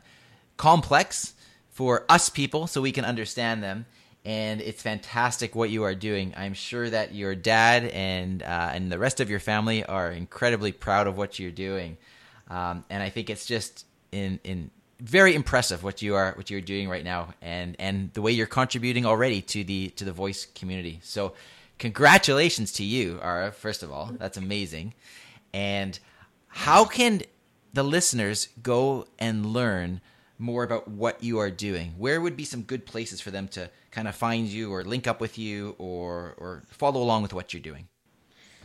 complex 0.57 1.35
for 1.70 2.05
us 2.09 2.28
people 2.28 2.66
so 2.66 2.83
we 2.83 2.92
can 2.92 3.05
understand 3.05 3.62
them. 3.62 3.87
And 4.24 4.61
it's 4.61 4.80
fantastic 4.80 5.54
what 5.56 5.70
you 5.70 5.82
are 5.82 5.94
doing. 5.96 6.32
I'm 6.37 6.54
sure 6.54 6.88
that 6.88 7.12
your 7.14 7.35
dad 7.35 7.87
and 7.87 8.42
uh, 8.42 8.70
and 8.72 8.90
the 8.90 8.98
rest 8.98 9.20
of 9.20 9.28
your 9.28 9.40
family 9.40 9.85
are 9.85 10.12
incredibly 10.12 10.70
proud 10.70 11.06
of 11.08 11.16
what 11.16 11.38
you're 11.38 11.50
doing. 11.50 11.96
Um, 12.48 12.85
and 12.88 13.02
I 13.02 13.08
think 13.08 13.30
it's 13.30 13.46
just 13.46 13.85
in 14.12 14.38
in 14.44 14.70
very 15.00 15.35
impressive 15.35 15.82
what 15.82 16.00
you 16.00 16.14
are 16.14 16.32
what 16.37 16.50
you're 16.50 16.61
doing 16.61 16.88
right 16.88 17.02
now 17.02 17.35
and 17.42 17.74
and 17.80 18.12
the 18.12 18.22
way 18.22 18.30
you're 18.30 18.46
contributing 18.46 19.04
already 19.04 19.42
to 19.42 19.64
the 19.64 19.88
to 19.90 20.04
the 20.04 20.12
voice 20.12 20.46
community. 20.54 21.00
So 21.02 21.35
congratulations 21.78 22.70
to 22.74 22.85
you, 22.85 23.18
Ara, 23.20 23.50
first 23.50 23.82
of 23.82 23.90
all. 23.90 24.12
That's 24.18 24.37
amazing. 24.37 24.94
And 25.52 25.98
how 26.46 26.85
can 26.85 27.22
the 27.72 27.82
listeners 27.82 28.48
go 28.62 29.06
and 29.18 29.46
learn 29.46 30.00
more 30.42 30.64
about 30.64 30.88
what 30.88 31.22
you 31.22 31.38
are 31.38 31.50
doing? 31.50 31.94
Where 31.96 32.20
would 32.20 32.37
be 32.37 32.44
some 32.44 32.62
good 32.62 32.85
places 32.85 33.20
for 33.20 33.31
them 33.31 33.48
to 33.48 33.70
kind 33.90 34.09
of 34.09 34.14
find 34.14 34.48
you 34.48 34.72
or 34.72 34.85
link 34.85 35.07
up 35.07 35.20
with 35.20 35.38
you 35.38 35.74
or 35.78 36.35
or 36.37 36.62
follow 36.68 37.00
along 37.00 37.22
with 37.22 37.33
what 37.33 37.55
you're 37.55 37.62
doing? 37.62 37.88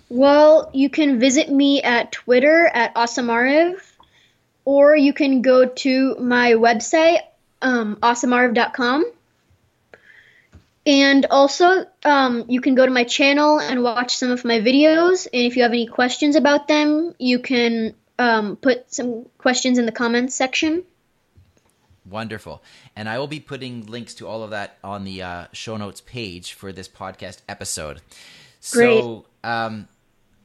Well, 0.09 0.69
you 0.73 0.89
can 0.89 1.19
visit 1.19 1.49
me 1.49 1.81
at 1.81 2.11
Twitter 2.11 2.67
at 2.73 2.95
awesomearav 2.95 3.81
or 4.67 4.95
you 4.97 5.13
can 5.13 5.41
go 5.41 5.65
to 5.65 6.15
my 6.15 6.53
website, 6.53 7.21
um, 7.61 7.95
awesomearav.com. 8.01 9.11
And 10.85 11.25
also, 11.29 11.85
um, 12.03 12.45
you 12.49 12.59
can 12.59 12.75
go 12.75 12.85
to 12.85 12.91
my 12.91 13.03
channel 13.03 13.59
and 13.59 13.83
watch 13.83 14.17
some 14.17 14.31
of 14.31 14.43
my 14.43 14.59
videos. 14.59 15.27
And 15.31 15.43
if 15.43 15.55
you 15.55 15.63
have 15.63 15.71
any 15.71 15.87
questions 15.87 16.35
about 16.35 16.67
them, 16.67 17.13
you 17.17 17.39
can 17.39 17.93
um, 18.19 18.55
put 18.55 18.91
some 18.93 19.25
questions 19.37 19.77
in 19.77 19.85
the 19.85 19.91
comments 19.91 20.35
section. 20.35 20.83
Wonderful. 22.09 22.63
And 22.95 23.09
I 23.09 23.19
will 23.19 23.27
be 23.27 23.39
putting 23.39 23.85
links 23.85 24.13
to 24.15 24.27
all 24.27 24.43
of 24.43 24.51
that 24.51 24.77
on 24.83 25.03
the 25.03 25.21
uh, 25.21 25.45
show 25.51 25.77
notes 25.77 26.01
page 26.01 26.53
for 26.53 26.71
this 26.71 26.87
podcast 26.87 27.41
episode. 27.49 28.01
Great. 28.71 29.01
So, 29.01 29.25
um, 29.43 29.87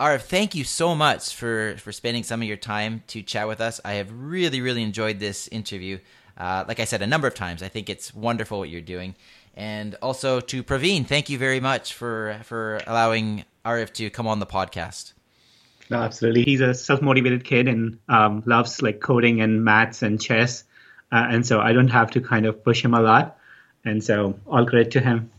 Arv, 0.01 0.23
thank 0.23 0.55
you 0.55 0.65
so 0.65 0.95
much 0.95 1.35
for, 1.35 1.77
for 1.79 1.93
spending 1.93 2.25
some 2.25 2.43
of 2.43 2.49
your 2.49 2.57
time 2.57 3.03
to 3.09 3.23
chat 3.23 3.47
with 3.47 3.61
us. 3.61 3.81
I 3.85 3.95
have 3.95 4.11
really, 4.13 4.61
really 4.61 4.83
enjoyed 4.83 5.21
this 5.21 5.49
interview. 5.49 5.99
Uh, 6.37 6.65
like 6.67 6.81
I 6.81 6.85
said 6.85 7.03
a 7.03 7.07
number 7.07 7.29
of 7.29 7.35
times, 7.35 7.63
I 7.63 7.69
think 7.69 7.89
it's 7.89 8.15
wonderful 8.15 8.59
what 8.59 8.69
you're 8.69 8.81
doing. 8.81 9.15
And 9.55 9.97
also 10.03 10.41
to 10.41 10.63
Praveen, 10.65 11.07
thank 11.07 11.29
you 11.29 11.37
very 11.39 11.61
much 11.61 11.93
for 11.93 12.39
for 12.43 12.81
allowing 12.87 13.45
Arav 13.65 13.93
to 13.95 14.09
come 14.09 14.27
on 14.27 14.39
the 14.41 14.47
podcast. 14.47 15.13
No, 15.91 15.99
absolutely. 15.99 16.45
He's 16.45 16.63
a 16.63 16.73
self-motivated 16.73 17.45
kid 17.45 17.69
and 17.69 17.99
um, 18.09 18.43
loves 18.47 18.81
like 18.81 19.01
coding 19.01 19.43
and 19.43 19.63
maths 19.63 20.01
and 20.03 20.19
chess, 20.19 20.65
uh, 21.13 21.27
and 21.31 21.47
so 21.47 21.61
I 21.61 21.73
don't 21.73 21.89
have 21.89 22.11
to 22.13 22.21
kind 22.21 22.47
of 22.47 22.65
push 22.65 22.83
him 22.83 22.95
a 22.95 23.01
lot. 23.01 23.39
And 23.85 24.03
so 24.03 24.39
all 24.47 24.65
credit 24.67 24.91
to 24.93 25.01
him. 25.01 25.31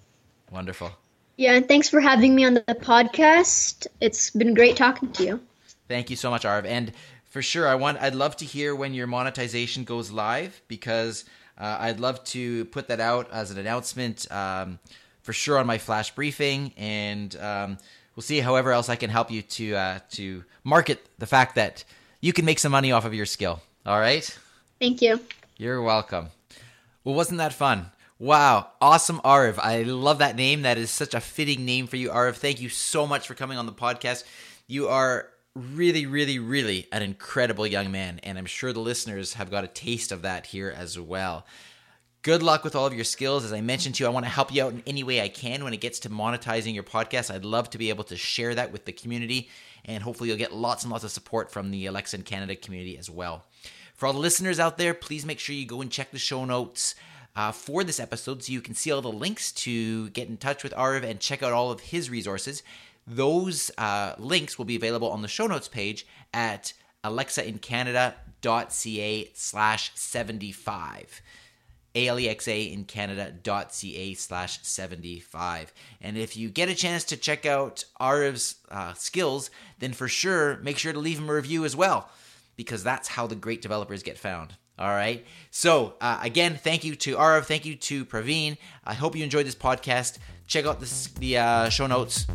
Wonderful. 0.51 0.91
Yeah, 1.37 1.53
and 1.53 1.67
thanks 1.67 1.89
for 1.89 1.99
having 1.99 2.35
me 2.35 2.45
on 2.45 2.53
the 2.53 2.61
podcast. 2.61 3.87
It's 3.99 4.29
been 4.29 4.53
great 4.53 4.77
talking 4.77 5.11
to 5.13 5.23
you. 5.23 5.39
Thank 5.87 6.09
you 6.09 6.15
so 6.15 6.29
much, 6.29 6.45
Arv. 6.45 6.65
And 6.65 6.93
for 7.25 7.41
sure, 7.41 7.67
I 7.67 7.75
want 7.75 7.99
I'd 7.99 8.13
love 8.13 8.37
to 8.37 8.45
hear 8.45 8.75
when 8.75 8.93
your 8.93 9.07
monetization 9.07 9.83
goes 9.83 10.11
live 10.11 10.61
because 10.67 11.25
uh, 11.57 11.77
I'd 11.79 11.99
love 11.99 12.23
to 12.25 12.65
put 12.65 12.87
that 12.89 12.99
out 12.99 13.31
as 13.31 13.49
an 13.49 13.57
announcement 13.57 14.31
um, 14.31 14.77
for 15.23 15.33
sure 15.33 15.57
on 15.57 15.65
my 15.65 15.79
flash 15.79 16.13
briefing, 16.13 16.73
and 16.77 17.35
um, 17.37 17.77
we'll 18.15 18.21
see 18.21 18.39
however 18.39 18.71
else 18.71 18.89
I 18.89 18.95
can 18.95 19.09
help 19.09 19.31
you 19.31 19.41
to 19.41 19.75
uh, 19.75 19.99
to 20.11 20.43
market 20.63 21.03
the 21.17 21.25
fact 21.25 21.55
that 21.55 21.83
you 22.21 22.33
can 22.33 22.45
make 22.45 22.59
some 22.59 22.71
money 22.71 22.91
off 22.91 23.05
of 23.05 23.15
your 23.15 23.25
skill. 23.25 23.61
All 23.85 23.99
right. 23.99 24.37
Thank 24.79 25.01
you. 25.01 25.19
You're 25.55 25.83
welcome. 25.83 26.29
Well, 27.03 27.13
wasn't 27.13 27.37
that 27.37 27.53
fun? 27.53 27.91
Wow, 28.17 28.69
awesome, 28.81 29.21
Arv. 29.23 29.59
I 29.59 29.83
love 29.83 30.17
that 30.17 30.35
name. 30.35 30.63
That 30.63 30.79
is 30.79 30.89
such 30.89 31.13
a 31.13 31.19
fitting 31.19 31.63
name 31.63 31.85
for 31.85 31.95
you, 31.95 32.09
Arv. 32.09 32.37
Thank 32.37 32.59
you 32.59 32.69
so 32.69 33.05
much 33.05 33.27
for 33.27 33.35
coming 33.35 33.59
on 33.59 33.67
the 33.67 33.71
podcast. 33.71 34.23
You 34.65 34.87
are 34.87 35.29
really, 35.53 36.07
really, 36.07 36.39
really 36.39 36.87
an 36.91 37.03
incredible 37.03 37.67
young 37.67 37.91
man, 37.91 38.19
and 38.23 38.39
I'm 38.39 38.47
sure 38.47 38.73
the 38.73 38.79
listeners 38.79 39.33
have 39.33 39.51
got 39.51 39.63
a 39.63 39.67
taste 39.67 40.11
of 40.11 40.23
that 40.23 40.47
here 40.47 40.73
as 40.75 40.99
well. 40.99 41.45
Good 42.23 42.41
luck 42.41 42.63
with 42.63 42.75
all 42.75 42.87
of 42.87 42.93
your 42.95 43.03
skills. 43.03 43.45
As 43.45 43.53
I 43.53 43.61
mentioned 43.61 43.95
to 43.95 44.03
you, 44.03 44.07
I 44.07 44.11
want 44.11 44.25
to 44.25 44.31
help 44.31 44.51
you 44.51 44.63
out 44.63 44.73
in 44.73 44.81
any 44.87 45.03
way 45.03 45.21
I 45.21 45.29
can 45.29 45.63
when 45.63 45.73
it 45.73 45.81
gets 45.81 45.99
to 45.99 46.09
monetizing 46.09 46.73
your 46.73 46.83
podcast. 46.83 47.31
I'd 47.31 47.45
love 47.45 47.69
to 47.71 47.77
be 47.77 47.89
able 47.89 48.05
to 48.05 48.17
share 48.17 48.55
that 48.55 48.71
with 48.71 48.85
the 48.85 48.91
community, 48.91 49.49
and 49.85 50.01
hopefully, 50.01 50.29
you'll 50.29 50.39
get 50.39 50.55
lots 50.55 50.83
and 50.83 50.91
lots 50.91 51.03
of 51.03 51.11
support 51.11 51.51
from 51.51 51.69
the 51.69 51.85
Alexa 51.85 52.17
in 52.17 52.23
Canada 52.23 52.55
community 52.55 52.97
as 52.97 53.07
well. 53.07 53.45
For 53.93 54.07
all 54.07 54.13
the 54.13 54.19
listeners 54.19 54.59
out 54.59 54.77
there, 54.77 54.93
please 54.93 55.25
make 55.25 55.39
sure 55.39 55.55
you 55.55 55.65
go 55.65 55.81
and 55.81 55.91
check 55.91 56.11
the 56.11 56.19
show 56.19 56.45
notes 56.45 56.95
uh, 57.35 57.51
for 57.51 57.83
this 57.83 57.99
episode 57.99 58.43
so 58.43 58.51
you 58.51 58.61
can 58.61 58.75
see 58.75 58.91
all 58.91 59.01
the 59.01 59.11
links 59.11 59.51
to 59.51 60.09
get 60.09 60.27
in 60.27 60.37
touch 60.37 60.63
with 60.63 60.73
Arv 60.75 61.03
and 61.03 61.19
check 61.19 61.43
out 61.43 61.53
all 61.53 61.71
of 61.71 61.79
his 61.79 62.09
resources. 62.09 62.63
Those 63.05 63.69
uh, 63.77 64.15
links 64.17 64.57
will 64.57 64.65
be 64.65 64.75
available 64.75 65.09
on 65.09 65.21
the 65.21 65.27
show 65.27 65.45
notes 65.47 65.67
page 65.67 66.07
at 66.33 66.73
alexaincanada.ca 67.03 69.29
slash 69.33 69.91
75 69.95 71.21
alexa 71.95 72.71
in 72.71 72.85
canada.ca 72.85 74.15
slash 74.15 74.59
75 74.63 75.71
and 76.01 76.17
if 76.17 76.35
you 76.35 76.49
get 76.49 76.67
a 76.69 76.73
chance 76.73 77.03
to 77.03 77.15
check 77.15 77.45
out 77.45 77.85
Arv's 77.99 78.55
uh, 78.71 78.93
skills 78.93 79.51
then 79.79 79.93
for 79.93 80.07
sure 80.07 80.57
make 80.57 80.79
sure 80.79 80.93
to 80.93 80.99
leave 80.99 81.19
him 81.19 81.29
a 81.29 81.33
review 81.33 81.65
as 81.65 81.75
well 81.75 82.09
because 82.55 82.83
that's 82.83 83.07
how 83.07 83.27
the 83.27 83.35
great 83.35 83.61
developers 83.61 84.03
get 84.03 84.17
found 84.17 84.55
all 84.77 84.89
right. 84.89 85.25
So 85.51 85.93
uh, 86.01 86.19
again, 86.21 86.59
thank 86.61 86.83
you 86.83 86.95
to 86.95 87.15
Arav. 87.15 87.45
Thank 87.45 87.65
you 87.65 87.75
to 87.75 88.05
Praveen. 88.05 88.57
I 88.83 88.93
hope 88.93 89.15
you 89.15 89.23
enjoyed 89.23 89.45
this 89.45 89.55
podcast. 89.55 90.17
Check 90.47 90.65
out 90.65 90.79
this, 90.79 91.07
the 91.07 91.37
uh, 91.37 91.69
show 91.69 91.87
notes, 91.87 92.25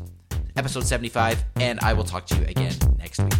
episode 0.57 0.85
75, 0.85 1.44
and 1.57 1.81
I 1.81 1.92
will 1.92 2.04
talk 2.04 2.26
to 2.26 2.37
you 2.37 2.44
again 2.46 2.74
next 2.96 3.20
week. 3.20 3.35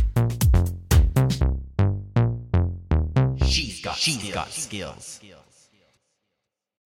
She's 3.49 3.81
got, 3.81 3.97
She's 3.97 4.19
skills. 4.19 4.35
got 4.35 4.53
skills. 4.53 5.21